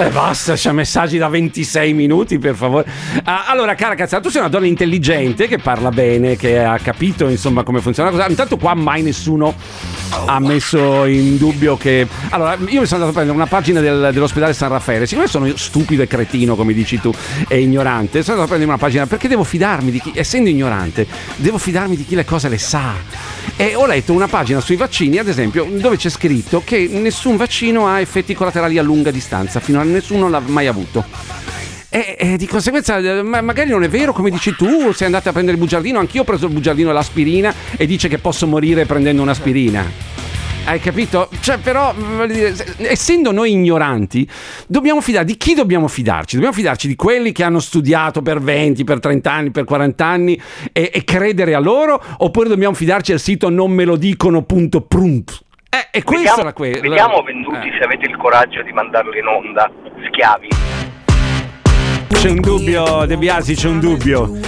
[0.00, 2.86] Eh, basta, c'ha messaggi da 26 minuti, per favore.
[3.24, 7.26] Ah, allora, cara cazzata, tu sei una donna intelligente che parla bene, che ha capito
[7.28, 8.28] insomma come funziona la cosa.
[8.30, 9.52] Intanto, qua mai nessuno
[10.26, 12.06] ha messo in dubbio che.
[12.30, 15.04] Allora, io mi sono andato a prendere una pagina del- dell'ospedale San Raffaele.
[15.04, 17.12] Siccome sono stupido e cretino, come dici tu,
[17.48, 21.08] e ignorante, sono andato a prendere una pagina perché devo fidarmi di chi, essendo ignorante,
[21.34, 22.94] devo fidarmi di chi le cose le sa.
[23.60, 27.88] E ho letto una pagina sui vaccini, ad esempio, dove c'è scritto che nessun vaccino
[27.88, 31.04] ha effetti collaterali a lunga distanza, fino a nessuno l'ha mai avuto.
[31.88, 35.32] E, e di conseguenza, ma- magari non è vero come dici tu, sei andata a
[35.32, 38.86] prendere il bugiardino, anch'io ho preso il bugiardino e l'aspirina e dice che posso morire
[38.86, 40.07] prendendo un'aspirina.
[40.68, 41.30] Hai capito?
[41.40, 44.28] Cioè, però, se- essendo noi ignoranti,
[44.66, 46.34] dobbiamo fidare di chi dobbiamo fidarci?
[46.34, 50.38] Dobbiamo fidarci di quelli che hanno studiato per 20, per 30 anni, per 40 anni
[50.70, 51.98] e, e credere a loro?
[52.18, 55.30] Oppure dobbiamo fidarci al sito non me lo dicono.prump?
[55.70, 56.80] Eh, e questo Vediamo, era quello.
[56.80, 59.70] vediamo venduti se avete il coraggio di mandarlo in onda.
[60.12, 60.67] Schiavi.
[62.08, 64.38] C'è un dubbio, De Biasi, c'è un dubbio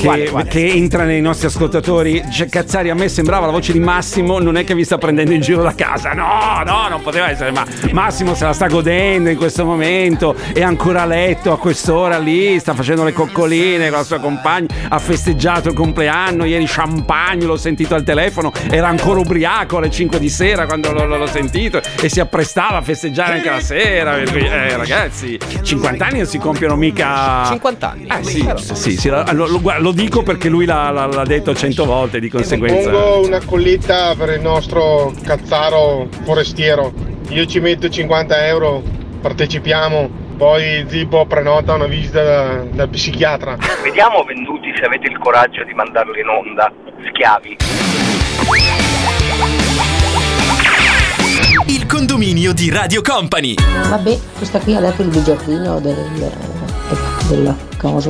[0.00, 2.22] che, che entra nei nostri ascoltatori.
[2.24, 5.32] Dice, Cazzari, a me sembrava la voce di Massimo, non è che vi sta prendendo
[5.32, 6.12] in giro da casa.
[6.12, 10.62] No, no, non poteva essere, ma Massimo se la sta godendo in questo momento, è
[10.62, 14.98] ancora a letto a quest'ora lì, sta facendo le coccoline con la sua compagna, ha
[14.98, 20.28] festeggiato il compleanno, ieri champagne, l'ho sentito al telefono, era ancora ubriaco alle 5 di
[20.28, 24.18] sera quando l'ho, l'ho sentito e si apprestava a festeggiare anche la sera.
[24.18, 27.09] Eh, ragazzi, 50 anni non si compiono mica
[27.48, 28.06] 50 anni.
[28.06, 32.20] eh sì, sì, sì, lo, lo- lo dico perché lui l'ha, l'ha- detto cento volte,
[32.20, 32.90] di conseguenza.
[32.90, 36.92] Pongo una colletta per il nostro cazzaro forestiero.
[37.28, 38.82] Io ci metto 50 euro,
[39.20, 40.28] partecipiamo.
[40.36, 43.56] Poi Zippo prenota una visita da- dal psichiatra.
[43.82, 46.72] Vediamo venduti se avete il coraggio di mandarlo in onda.
[47.12, 47.56] Schiavi.
[51.66, 53.54] Il condominio di Radio Company.
[53.88, 55.96] Vabbè, questa qui ha dato il bugiardino del,
[57.30, 57.56] della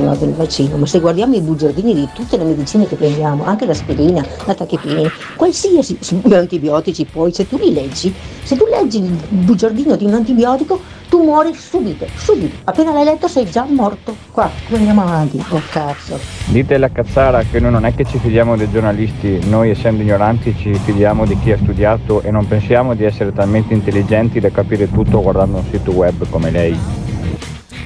[0.03, 3.65] là, del vaccino, ma se guardiamo i bugiardini di tutte le medicine che prendiamo, anche
[3.65, 5.97] l'aspirina, la tachipirina, qualsiasi
[6.31, 8.13] antibiotici poi, se tu li leggi,
[8.43, 12.55] se tu leggi il bugiardino di un antibiotico, tu muori subito, subito.
[12.63, 14.15] Appena l'hai letto sei già morto.
[14.31, 15.43] Qua, andiamo avanti?
[15.49, 16.17] Oh cazzo.
[16.45, 20.55] Dite la cazzara che noi non è che ci fidiamo dei giornalisti, noi essendo ignoranti
[20.57, 24.89] ci fidiamo di chi ha studiato e non pensiamo di essere talmente intelligenti da capire
[24.89, 27.00] tutto guardando un sito web come lei.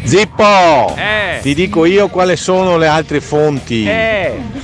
[0.06, 0.96] Zippo!
[1.42, 3.90] Ti dico io quali sono le altre fonti.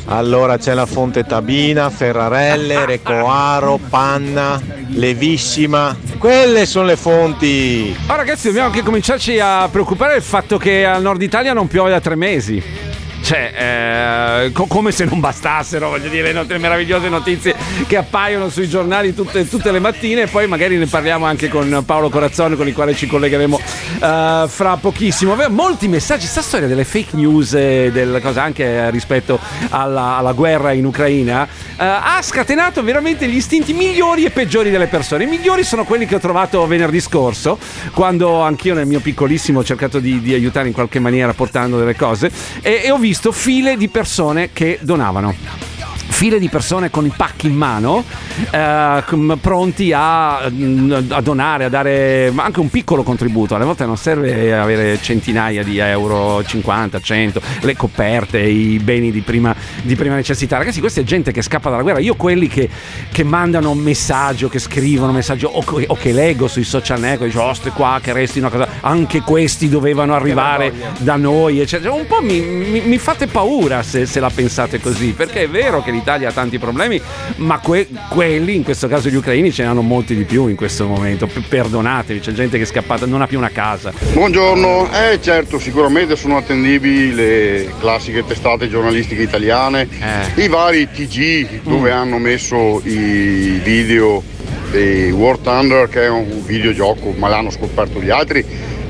[0.06, 5.98] Allora c'è la fonte Tabina, Ferrarelle, Recoaro, Panna, Levissima.
[6.18, 7.96] Quelle sono le fonti.
[8.08, 11.90] Oh, ragazzi, dobbiamo anche cominciarci a preoccupare del fatto che al nord Italia non piove
[11.90, 12.91] da tre mesi.
[13.32, 17.56] Cioè, eh, co- come se non bastassero, voglio dire, le meravigliose notizie
[17.88, 20.24] che appaiono sui giornali tutte, tutte le mattine.
[20.24, 23.58] E poi magari ne parliamo anche con Paolo Corazzone, con il quale ci collegheremo
[24.04, 25.32] eh, fra pochissimo.
[25.32, 26.26] Aveva molti messaggi.
[26.26, 31.86] Sta storia delle fake news, del, cosa, anche rispetto alla, alla guerra in Ucraina, eh,
[31.86, 35.24] ha scatenato veramente gli istinti migliori e peggiori delle persone.
[35.24, 37.58] I migliori sono quelli che ho trovato venerdì scorso,
[37.94, 41.96] quando anch'io nel mio piccolissimo ho cercato di, di aiutare in qualche maniera portando delle
[41.96, 42.30] cose
[42.62, 45.91] e, e ho visto file di persone che donavano.
[46.12, 48.04] File di persone con i pacchi in mano,
[48.52, 49.04] eh,
[49.40, 53.56] pronti a, mm, a donare, a dare anche un piccolo contributo.
[53.56, 59.22] Alle volte non serve avere centinaia di euro, 50, 100, le coperte, i beni di
[59.22, 60.58] prima, di prima necessità.
[60.58, 62.00] Ragazzi, questa è gente che scappa dalla guerra.
[62.00, 62.70] Io quelli che,
[63.12, 67.44] che mandano messaggio, che scrivono messaggio o, che- o che leggo sui social network, dico,
[67.44, 71.94] oh, qua che restino a casa, anche questi dovevano arrivare da noi, eccetera.
[71.94, 75.82] Un po' mi, mi- mi fate paura se, se la pensate così, perché è vero
[75.82, 77.02] che l'Italia ha tanti problemi,
[77.38, 80.56] ma que- quelli, in questo caso gli ucraini, ce ne hanno molti di più in
[80.56, 81.28] questo momento.
[81.28, 83.92] P- perdonatevi, c'è gente che è scappata, non ha più una casa.
[84.14, 89.88] Buongiorno, eh certo, sicuramente sono attendibili le classiche testate giornalistiche italiane,
[90.36, 94.24] i vari TG dove hanno messo i video
[94.72, 98.46] di War Thunder che è un videogioco ma l'hanno scoperto gli altri,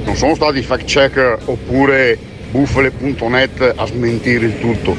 [0.06, 2.18] non sono stati fact checker oppure
[2.52, 4.96] bufale.net a smentire il tutto,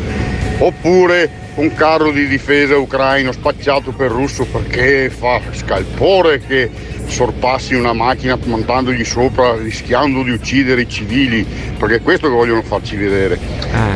[0.62, 6.70] oppure un carro di difesa ucraino spacciato per russo perché fa scalpore che
[7.12, 11.46] sorpassi una macchina montandogli sopra rischiando di uccidere i civili
[11.78, 13.38] perché è questo che vogliono farci vedere.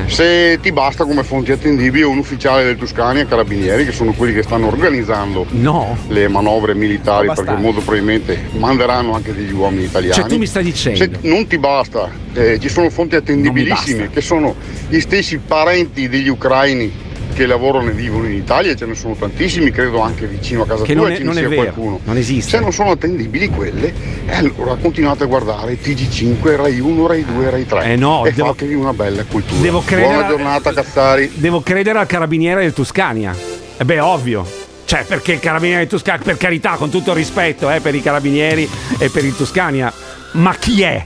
[0.07, 4.35] Se ti basta come fonti attendibili un ufficiale del Tuscania e Carabinieri che sono quelli
[4.35, 5.97] che stanno organizzando No.
[6.09, 10.15] le manovre militari perché molto probabilmente manderanno anche degli uomini italiani.
[10.15, 10.99] Cioè, tu mi stai dicendo?
[10.99, 14.55] se non ti basta eh, ci sono fonti attendibilissime che sono
[14.89, 17.05] gli stessi parenti degli ucraini
[17.37, 20.83] che lavorano e vivono in Italia, ce ne sono tantissimi, credo anche vicino a casa
[20.85, 22.01] Che tua non è- ce ne non è sia vero, qualcuno.
[22.05, 22.51] non esiste.
[22.51, 23.93] Se non sono attendibili quelle,
[24.27, 28.33] eh, allora continuate a guardare TG5, Rai 1, Rai 2, Rai 3 Eh no, e
[28.33, 29.61] devo- fatevi una bella cultura.
[29.61, 31.31] Devo credere Buona a- giornata Cazzari.
[31.35, 33.37] Devo credere al carabiniere del Tuscania.
[33.77, 34.47] E beh, ovvio.
[34.87, 38.01] Cioè, perché il carabiniere del Tuscania, per carità, con tutto il rispetto eh, per i
[38.01, 38.67] carabinieri
[38.99, 39.93] e per il Tuscania,
[40.33, 41.05] ma chi è?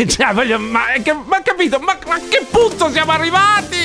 [0.06, 1.78] Cioè, voglio, ma, che, ma capito?
[1.78, 3.76] Ma, ma a che punto siamo arrivati?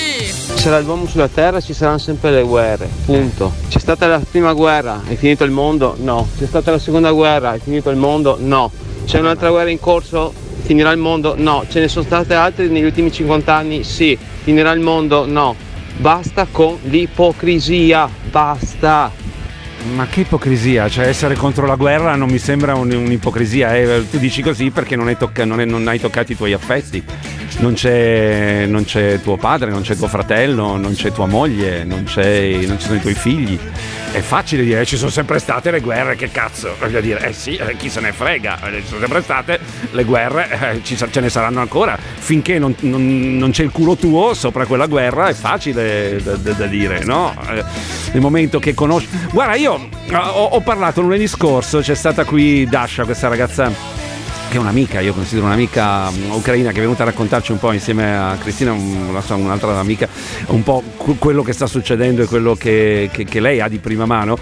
[0.56, 3.54] C'era l'uomo sulla terra, ci saranno sempre le guerre, punto.
[3.68, 5.96] C'è stata la prima guerra, è finito il mondo?
[5.98, 6.28] No.
[6.38, 8.38] C'è stata la seconda guerra, è finito il mondo?
[8.40, 8.72] No.
[9.06, 10.34] C'è un'altra guerra in corso?
[10.62, 11.36] Finirà il mondo?
[11.38, 11.66] No.
[11.68, 13.84] Ce ne sono state altre negli ultimi 50 anni?
[13.84, 14.18] Sì.
[14.44, 15.26] Finirà il mondo?
[15.26, 15.56] No.
[15.98, 19.12] Basta con l'ipocrisia, basta.
[19.94, 24.04] Ma che ipocrisia, cioè essere contro la guerra non mi sembra un- un'ipocrisia, eh.
[24.10, 27.04] tu dici così perché non hai, tocca- non è- non hai toccato i tuoi affetti,
[27.60, 32.04] non c'è, non c'è tuo padre, non c'è tuo fratello, non c'è tua moglie, non,
[32.04, 32.06] non
[32.80, 33.58] ci sono i tuoi figli.
[34.12, 37.34] È facile dire, "Eh, ci sono sempre state le guerre, che cazzo, voglio dire, eh
[37.34, 39.60] sì, eh, chi se ne frega, eh, ci sono sempre state
[39.92, 44.34] le guerre, eh, ci ce ne saranno ancora, finché non, non- c'è il culo tuo
[44.34, 47.34] sopra quella guerra è facile da, da- da dire, no?
[47.50, 47.64] Eh,
[48.14, 49.08] nel momento che conosci...
[49.32, 49.74] Guarda, io
[50.14, 53.70] ho, ho parlato lunedì scorso, c'è stata qui Dasha, questa ragazza
[54.50, 57.72] che è un'amica, io considero un'amica mm, ucraina che è venuta a raccontarci un po'
[57.72, 60.08] insieme a Cristina, un- sua- un'altra amica,
[60.48, 63.80] un po' que- quello che sta succedendo e quello che, che- che lei ha di
[63.80, 64.38] prima mano.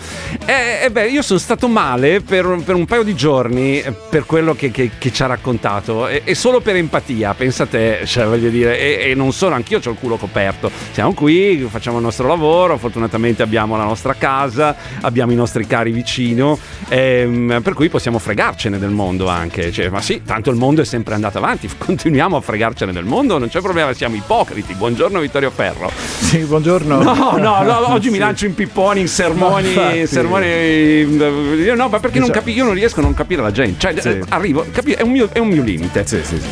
[0.46, 4.26] E, e beh, io sono stato male per, per un paio di giorni eh, per
[4.26, 8.50] quello che, che- ci ha raccontato e, e solo per empatia, pensa te, cioè voglio
[8.50, 10.70] dire, e, e non solo, anch'io ho il culo coperto.
[10.92, 15.92] Siamo qui, facciamo il nostro lavoro, fortunatamente abbiamo la nostra casa, abbiamo i nostri cari
[15.92, 16.58] vicino,
[16.90, 19.72] ehm, per cui possiamo fregarcene del mondo anche.
[19.72, 23.38] Cioè, ma sì, tanto il mondo è sempre andato avanti, continuiamo a fregarcene del mondo,
[23.38, 24.74] non c'è problema, siamo ipocriti.
[24.74, 25.92] Buongiorno Vittorio Ferro.
[26.20, 27.02] Sì, buongiorno.
[27.04, 28.20] No, no, no, oggi mi Sì.
[28.20, 30.46] lancio in pipponi, in sermoni, in sermoni.
[30.48, 33.80] Io no, ma perché non Diciamo- capi- io non riesco a non capire la gente.
[33.80, 34.08] Cioè, Sì.
[34.10, 36.04] eh, arrivo, capi- è, un mio, è un mio limite.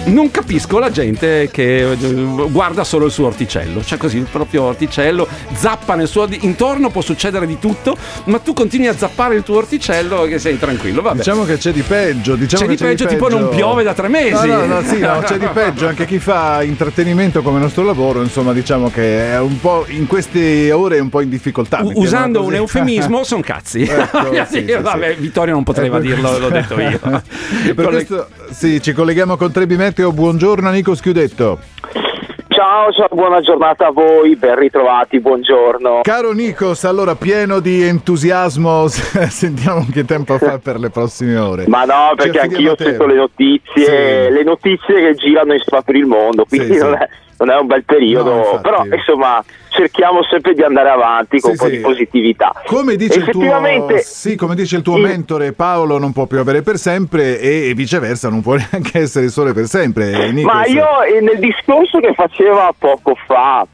[0.05, 1.95] Non capisco la gente che eh,
[2.49, 3.83] guarda solo il suo orticello.
[3.83, 6.27] Cioè, così il proprio orticello, zappa nel suo.
[6.41, 10.59] intorno può succedere di tutto, ma tu continui a zappare il tuo orticello che sei
[10.59, 11.01] tranquillo.
[11.01, 11.17] Vabbè.
[11.17, 12.35] Diciamo che c'è di peggio.
[12.35, 14.47] Diciamo C'è che di peggio, tipo non piove da tre mesi.
[14.47, 15.87] No, no, no, sì, no, c'è di peggio.
[15.87, 20.07] Anche chi fa intrattenimento come il nostro lavoro, insomma, diciamo che è un po' in
[20.07, 21.81] queste ore è un po' in difficoltà.
[21.83, 23.83] U- usando un eufemismo, sono cazzi.
[23.83, 26.99] Ecco, sì, sì, Vabbè, Vittorio non poteva per dirlo, l'ho detto io.
[27.73, 30.11] Per questo sì, ci colleghiamo con Trebi Meteo.
[30.11, 31.59] Buongiorno Nico Schiudetto.
[32.61, 36.01] Ciao, ciao, buona giornata a voi, ben ritrovati, buongiorno.
[36.03, 41.63] Caro Nikos, allora pieno di entusiasmo, sentiamo che tempo fa per le prossime ore.
[41.67, 42.83] Ma no, perché affidiamo anch'io te.
[42.83, 44.31] sento le notizie, Sì.
[44.33, 46.79] le notizie che girano in spa per il mondo, quindi Sì, sì.
[46.83, 47.09] non, È,
[47.43, 51.57] non è un bel periodo, No, però insomma cerchiamo sempre di andare avanti con Sì,
[51.63, 51.77] un po' sì.
[51.77, 52.53] di positività.
[52.67, 56.25] Come dice, il tuo, Effettivamente, sì, come dice il tuo il- mentore Paolo, non può
[56.27, 60.31] piovere per sempre e viceversa non può neanche essere sole per sempre.
[60.31, 60.53] Nikos.
[60.53, 63.65] Ma io eh, nel discorso che faceva poco fa,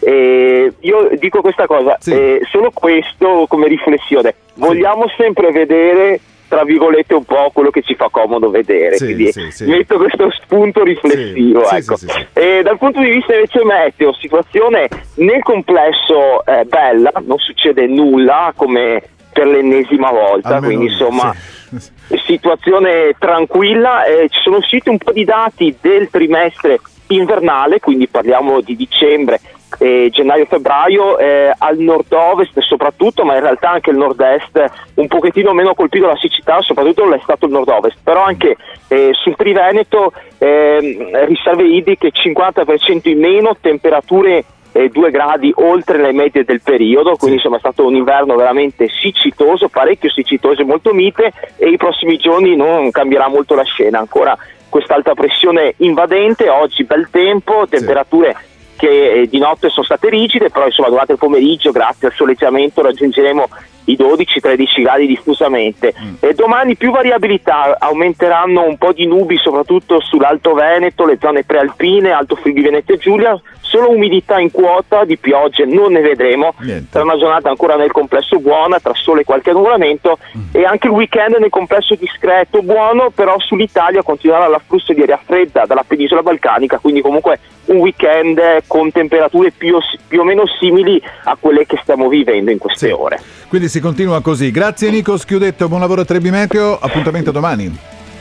[0.00, 6.20] eh, io dico questa cosa, eh, solo questo come riflessione, vogliamo sempre vedere
[6.52, 8.98] tra virgolette un po' quello che ci fa comodo vedere.
[8.98, 9.64] Sì, quindi sì, sì.
[9.64, 11.66] metto questo spunto riflessivo.
[11.66, 11.96] Ecco.
[12.34, 18.52] E dal punto di vista invece meteo, situazione nel complesso eh, bella, non succede nulla
[18.54, 22.20] come per l'ennesima volta, Almeno quindi insomma sì.
[22.26, 28.60] situazione tranquilla, eh, ci sono usciti un po' di dati del trimestre invernale, quindi parliamo
[28.60, 29.40] di dicembre
[29.78, 35.74] e gennaio-febbraio eh, al nord-ovest soprattutto, ma in realtà anche il nord-est un pochettino meno
[35.74, 38.56] colpito dalla siccità, soprattutto l'è stato il nord-ovest, però anche
[38.88, 46.12] eh, sul Triveneto ehm, riserve idriche 50% in meno, temperature eh, 2 gradi oltre le
[46.12, 50.92] medie del periodo, quindi insomma è stato un inverno veramente siccitoso, parecchio siccitoso e molto
[50.92, 54.36] mite e i prossimi giorni non cambierà molto la scena, ancora
[54.68, 58.34] questa alta pressione invadente, oggi bel tempo, temperature
[58.76, 62.82] che eh, di notte sono state rigide, però insomma durante il pomeriggio grazie al soleggiamento
[62.82, 63.48] raggiungeremo
[63.84, 65.92] i 12-13 gradi diffusamente.
[66.20, 72.10] E domani più variabilità, aumenteranno un po' di nubi soprattutto sull'Alto Veneto, le zone prealpine,
[72.10, 73.40] Alto Friuli Veneto e Giulia,
[73.72, 76.52] solo umidità in quota, di piogge non ne vedremo,
[76.90, 80.18] sarà una giornata ancora nel complesso buona, tra sole e qualche annuvolamento
[80.52, 85.64] e anche il weekend nel complesso discreto buono, però sull'Italia continuerà l'afflusso di aria fredda
[85.64, 91.36] dalla penisola balcanica, quindi comunque un weekend con temperature più, più o meno simili a
[91.40, 93.20] quelle che stiamo vivendo in queste ore.
[93.48, 94.50] Quindi si continua così.
[94.50, 97.74] Grazie Nico Schiudetto, buon lavoro a Trebi Meteo, appuntamento domani.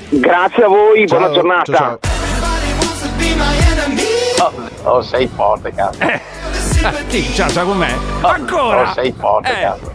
[0.08, 1.74] Grazie a voi, buona Ciao, giornata.
[1.74, 2.00] ciao,
[3.44, 4.11] Oh,
[4.84, 6.00] oh, sei forte, cazzo.
[7.10, 7.96] Sì, ciao, ciao con me.
[8.22, 8.90] Ancora?
[8.90, 9.62] Oh, sei forte, Eh.
[9.62, 9.92] cazzo.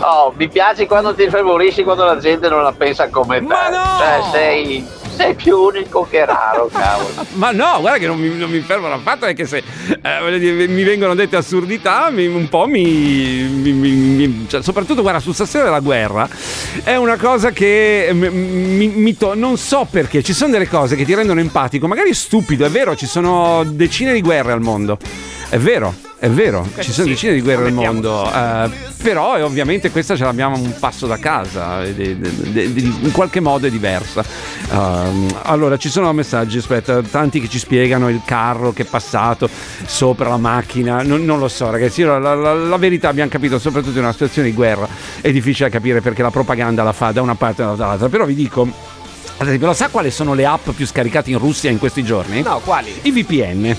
[0.00, 3.44] Oh, mi piace quando ti fervorisci quando la gente non la pensa come te.
[3.44, 3.98] Ma no!
[3.98, 4.86] Cioè, sei,
[5.16, 7.26] sei più unico che raro, cavolo.
[7.34, 9.62] Ma no, guarda che non mi, non mi fermano affatto, è che se
[10.02, 12.82] eh, mi vengono dette assurdità, mi- un po' mi...
[13.62, 16.28] mi- cioè, soprattutto, guarda, sul stasera della guerra
[16.84, 20.96] è una cosa che mi, mi- mi to- non so perché, ci sono delle cose
[20.96, 24.98] che ti rendono empatico, magari stupido, è vero, ci sono decine di guerre al mondo,
[25.52, 25.94] è vero.
[26.22, 28.70] È vero, ci sono decine di guerre al mondo, eh,
[29.02, 33.70] però eh, ovviamente questa ce l'abbiamo un passo da casa, è- in qualche modo è
[33.70, 34.24] diversa.
[34.70, 39.48] Ehm, allora, ci sono messaggi, aspetta, tanti che ci spiegano il carro che è passato
[39.84, 43.98] sopra la macchina, non, non lo so ragazzi, la, la- la verità abbiamo capito, soprattutto
[43.98, 44.86] in una situazione di guerra,
[45.20, 48.34] è difficile capire perché la propaganda la fa da una parte o dall'altra, però vi
[48.36, 48.62] dico...
[49.38, 52.42] Ad esempio, lo sa quali sono le app più scaricate in Russia in questi giorni?
[52.42, 52.92] No, quali?
[53.02, 53.76] I VPN.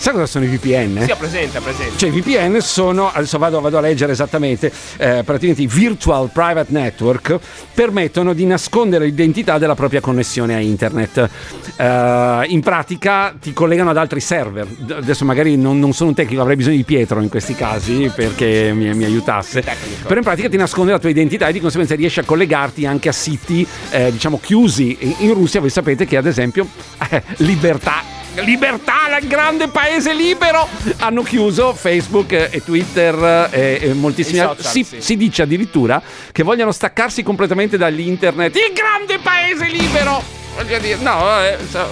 [0.00, 1.02] Sa cosa sono i VPN?
[1.02, 1.98] Sì, presente, presente.
[1.98, 6.72] Cioè, i VPN sono, adesso vado, vado a leggere esattamente, eh, praticamente i Virtual Private
[6.72, 7.38] Network
[7.74, 11.28] permettono di nascondere l'identità della propria connessione a internet.
[11.76, 14.66] Eh, in pratica ti collegano ad altri server.
[14.90, 18.72] Adesso magari non, non sono un tecnico, avrei bisogno di Pietro in questi casi perché
[18.72, 19.62] mi, mi aiutasse.
[20.02, 23.10] Però in pratica ti nasconde la tua identità e di conseguenza riesci a collegarti anche
[23.10, 24.96] a siti, eh, diciamo, chiusi.
[25.00, 26.66] In, in Russia voi sapete che ad esempio
[27.10, 30.68] eh, Libertà Libertà, il grande paese libero!
[30.98, 34.66] Hanno chiuso Facebook e Twitter eh, e moltissimi altri.
[34.66, 35.00] Si, sì.
[35.00, 36.00] si dice addirittura
[36.30, 38.54] che vogliono staccarsi completamente dagli internet.
[38.54, 40.22] Il grande paese libero!
[40.54, 41.86] Voglio dire, no, eh, so-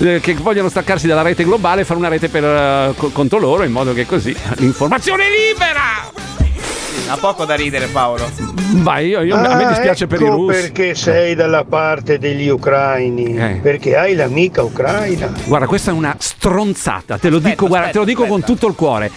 [0.00, 3.38] eh, che vogliono staccarsi dalla rete globale e fare una rete per, eh, co- contro
[3.38, 6.27] loro in modo che così l'informazione è libera!
[7.08, 8.28] Ha poco da ridere, Paolo.
[8.76, 10.60] Vai, io, io- a me Ah, dispiace per i ecco russi.
[10.60, 13.58] perché sei dalla parte degli ucraini, Eh.
[13.62, 15.32] perché hai l'amica ucraina.
[15.46, 18.74] Guarda, questa è una stronzata, te lo dico, guarda, te lo dico con tutto il
[18.74, 19.10] cuore.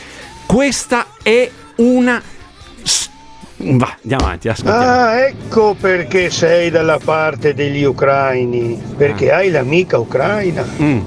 [0.45, 2.21] Questa è una.
[3.63, 4.85] Va, andiamo avanti, ascoltiamo.
[4.91, 10.65] Ah, ecco perché sei dalla parte degli ucraini, perché hai l'amica ucraina.
[10.81, 10.99] Mm.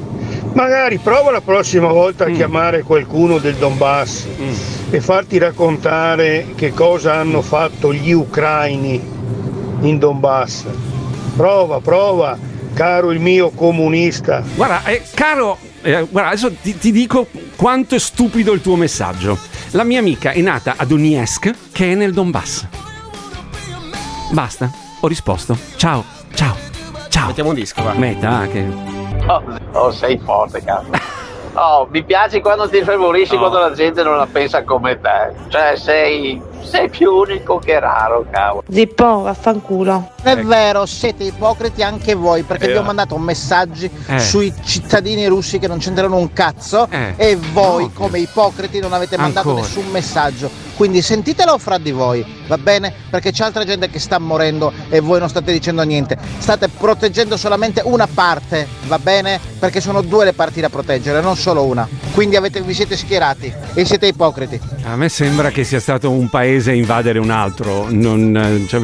[0.55, 4.55] Magari prova la prossima volta a chiamare qualcuno del Donbass Mm.
[4.91, 9.01] e farti raccontare che cosa hanno fatto gli ucraini
[9.81, 10.65] in Donbass.
[11.37, 12.39] Prova, prova,
[12.73, 14.45] caro il mio comunista.
[14.55, 17.27] Guarda, eh, caro, eh, guarda, adesso ti, ti dico
[17.57, 19.37] quanto è stupido il tuo messaggio.
[19.73, 22.67] La mia amica è nata a Donetsk, che è nel Donbass.
[24.31, 25.59] Basta, ho risposto.
[25.75, 26.55] Ciao, ciao,
[27.09, 27.27] ciao.
[27.27, 27.93] Mettiamo un disco, va.
[27.95, 29.03] Meta, ah, che...
[29.27, 30.91] Oh, oh, sei forte, cazzo.
[31.55, 33.39] Oh, mi piace quando ti fervorisci Oh.
[33.39, 35.33] quando la gente non la pensa come te.
[35.49, 38.65] Cioè, sei, sei più unico che raro, cavolo.
[38.71, 40.11] Zippo, vaffanculo.
[40.23, 42.73] È vero, siete ipocriti anche voi perché Eh.
[42.73, 44.19] vi ho mandato messaggi Eh.
[44.19, 47.15] sui cittadini russi che non c'entrano un cazzo Eh.
[47.17, 49.67] e voi come ipocriti non avete mandato Ancora.
[49.67, 50.51] nessun messaggio.
[50.77, 52.93] Quindi sentitelo fra di voi, va bene?
[53.11, 56.19] Perché c'è altra gente che sta morendo e voi non state dicendo niente.
[56.39, 59.39] State proteggendo solamente una parte, va bene?
[59.59, 61.87] Perché sono due le parti da proteggere, non solo una.
[62.15, 64.61] Quindi avete, vi siete schierati e siete ipocriti.
[64.85, 67.89] A me sembra che sia stato un paese a invadere un altro.
[67.91, 68.81] Non, eh, cioè,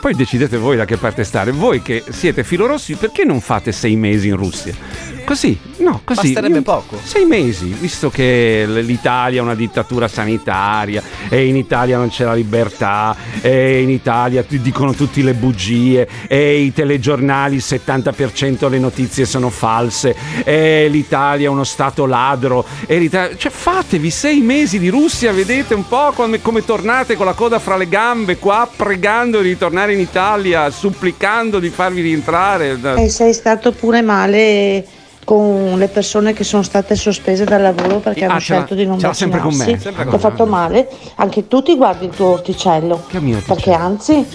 [0.00, 1.50] poi decidete voi da che parte stare.
[1.50, 5.13] Voi che siete filorossi, perché non fate sei mesi in Russia?
[5.24, 6.32] Così, no, così.
[6.32, 6.98] Basterebbe Io- poco.
[7.02, 12.34] Sei mesi, visto che l'Italia è una dittatura sanitaria e in Italia non c'è la
[12.34, 18.78] libertà e in Italia ti dicono tutte le bugie e i telegiornali il 70% le
[18.78, 20.14] notizie sono false
[20.44, 23.36] e l'Italia è uno stato ladro e l'Italia...
[23.36, 27.58] Cioè fatevi sei mesi di Russia, vedete un po' come, come tornate con la coda
[27.58, 32.78] fra le gambe qua pregando di ritornare in Italia, supplicando di farvi rientrare.
[32.96, 38.24] E sei stato pure male con le persone che sono state sospese dal lavoro perché
[38.24, 40.14] Ah, hanno scelto di non ce l'ha sempre con me, vaccinarsi.
[40.14, 40.88] ha fatto male?
[41.16, 43.02] Anche tu ti guardi il tuo orticello.
[43.46, 44.26] Perché anzi Eh.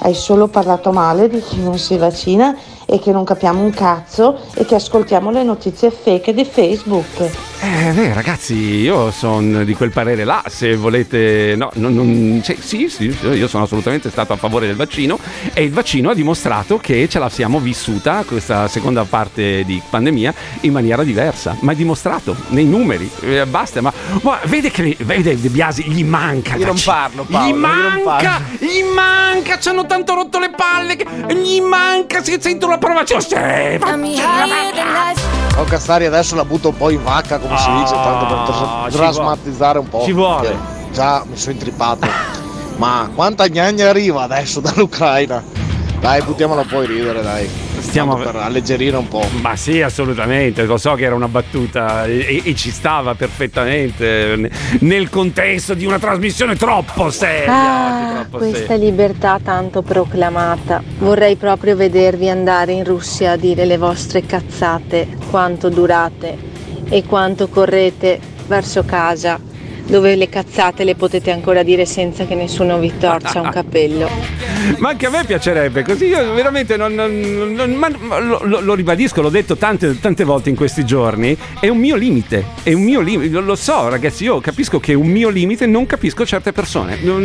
[0.00, 2.54] hai solo parlato male di chi non si vaccina
[2.86, 7.30] e che non capiamo un cazzo e che ascoltiamo le notizie fake di Facebook.
[7.66, 10.42] Eh, beh, ragazzi, io sono di quel parere là.
[10.48, 14.76] Se volete, no, non- non- cioè, sì, sì, io sono assolutamente stato a favore del
[14.76, 15.18] vaccino
[15.54, 20.34] e il vaccino ha dimostrato che ce la siamo vissuta questa seconda parte di pandemia
[20.60, 21.56] in maniera diversa.
[21.60, 23.80] Ma è dimostrato nei numeri, eh, basta.
[23.80, 23.90] Ma,
[24.20, 26.56] ma vede che vede De Biasi gli manca.
[26.56, 28.44] Io non parlo, Paolo, Gli io non manca, parlo.
[28.58, 29.58] gli manca.
[29.58, 30.96] Ci hanno tanto rotto le palle.
[30.96, 32.22] Che, gli manca.
[32.22, 33.22] Se sento la provazione.
[33.22, 33.36] Sì,
[35.56, 39.78] Oh Cazzari adesso la butto un po' in vacca come si dice, tanto per trasmatizzare
[39.78, 40.04] un po'.
[40.04, 40.56] Ci vuole.
[40.92, 42.06] Già mi sono intrippato.
[42.76, 45.42] Ma quanta gnagna arriva adesso dall'Ucraina?
[46.00, 47.48] Dai, buttiamola poi ridere, dai.
[47.78, 49.26] Stiamo Tanto per alleggerire un po'.
[49.40, 54.50] Ma sì, assolutamente, lo so che era una battuta e, e ci stava perfettamente ne-
[54.80, 57.52] nel contesto di una trasmissione troppo seria.
[57.52, 58.76] Ah, troppo questa seria.
[58.84, 60.82] libertà tanto proclamata.
[60.98, 66.52] Vorrei proprio vedervi andare in Russia a dire le vostre cazzate, quanto durate
[66.88, 69.40] e quanto correte verso casa,
[69.86, 74.08] dove le cazzate le potete ancora dire senza che nessuno vi torcia un capello.
[74.78, 77.96] Ma anche a me piacerebbe, così io veramente non, non- non-
[78.44, 82.44] lo, lo- ribadisco, l'ho detto tante, tante volte in questi giorni, è un mio limite,
[82.62, 85.66] è un mio limite, lo, lo so ragazzi, io capisco che è un mio limite,
[85.66, 87.20] non capisco certe persone, non,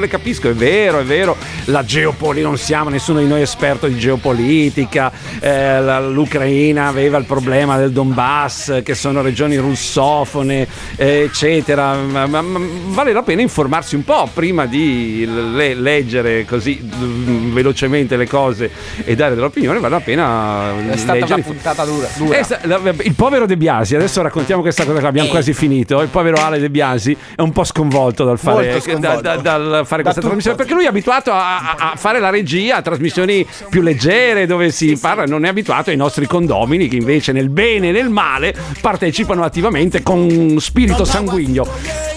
[0.00, 1.36] le capisco, è vero, è vero,
[1.66, 7.24] la geopolitica, non siamo nessuno di noi esperto di geopolitica, eh, la- l'Ucraina aveva il
[7.24, 13.42] problema del Donbass, che sono regioni russofone, eh, eccetera, ma, ma- ma vale la pena
[13.42, 18.70] informarsi un po' prima di le- leggere così mm, velocemente le cose
[19.04, 21.34] e dare dell'opinione, vale la pena È stata leggere.
[21.34, 22.06] una puntata dura.
[22.16, 22.38] dura.
[22.38, 26.00] Eh, sta- la- il povero De Biasi, adesso raccontiamo questa cosa che abbiamo quasi finito.
[26.00, 29.20] Il povero Ale De Biasi è un po' sconvolto dal fare, sconvolto.
[29.20, 30.20] da- da- dal fare Da questa tutto.
[30.26, 34.46] trasmissione perché lui è abituato a, a- a fare la regia a trasmissioni più leggere
[34.46, 38.10] dove si parla, non è abituato ai nostri condomini che invece nel bene e nel
[38.10, 41.66] male partecipano attivamente con spirito sanguigno.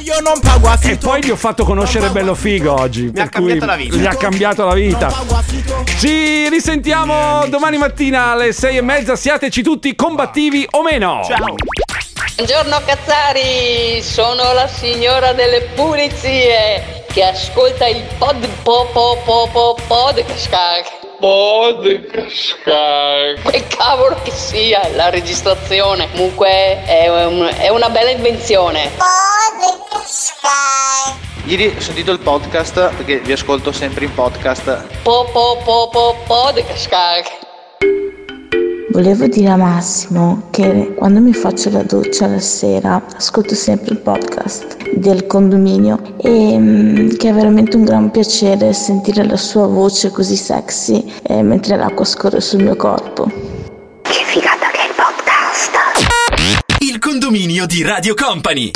[0.03, 3.09] Io non pago E poi gli ho fatto conoscere Bello Figo oggi.
[3.13, 3.95] Mi ha cambiato la vita.
[3.95, 5.13] Mi ha cambiato la vita.
[5.97, 9.15] Ci risentiamo domani mattina alle sei e mezza.
[9.15, 11.21] Siateci tutti combattivi o meno.
[11.25, 11.55] Ciao.
[12.35, 19.77] Buongiorno Cazzari, sono la signora delle pulizie che ascolta il pod po po po po
[19.87, 21.04] podcast.
[21.19, 22.57] Podcast.
[23.49, 26.09] Che cavolo che sia la registrazione.
[26.11, 28.91] Comunque è, un- è una bella invenzione.
[31.45, 35.01] Ieri ho sentito il podcast perché vi ascolto sempre in podcast.
[35.03, 37.44] Po po po po podcast.
[38.95, 43.99] Volevo dire a Massimo che quando mi faccio la doccia la sera ascolto sempre il
[43.99, 50.11] podcast del condominio e mm, che è veramente un gran piacere sentire la sua voce
[50.11, 53.29] così sexy eh, mentre l'acqua scorre sul mio corpo.
[56.79, 58.71] Il condominio di Radio Company.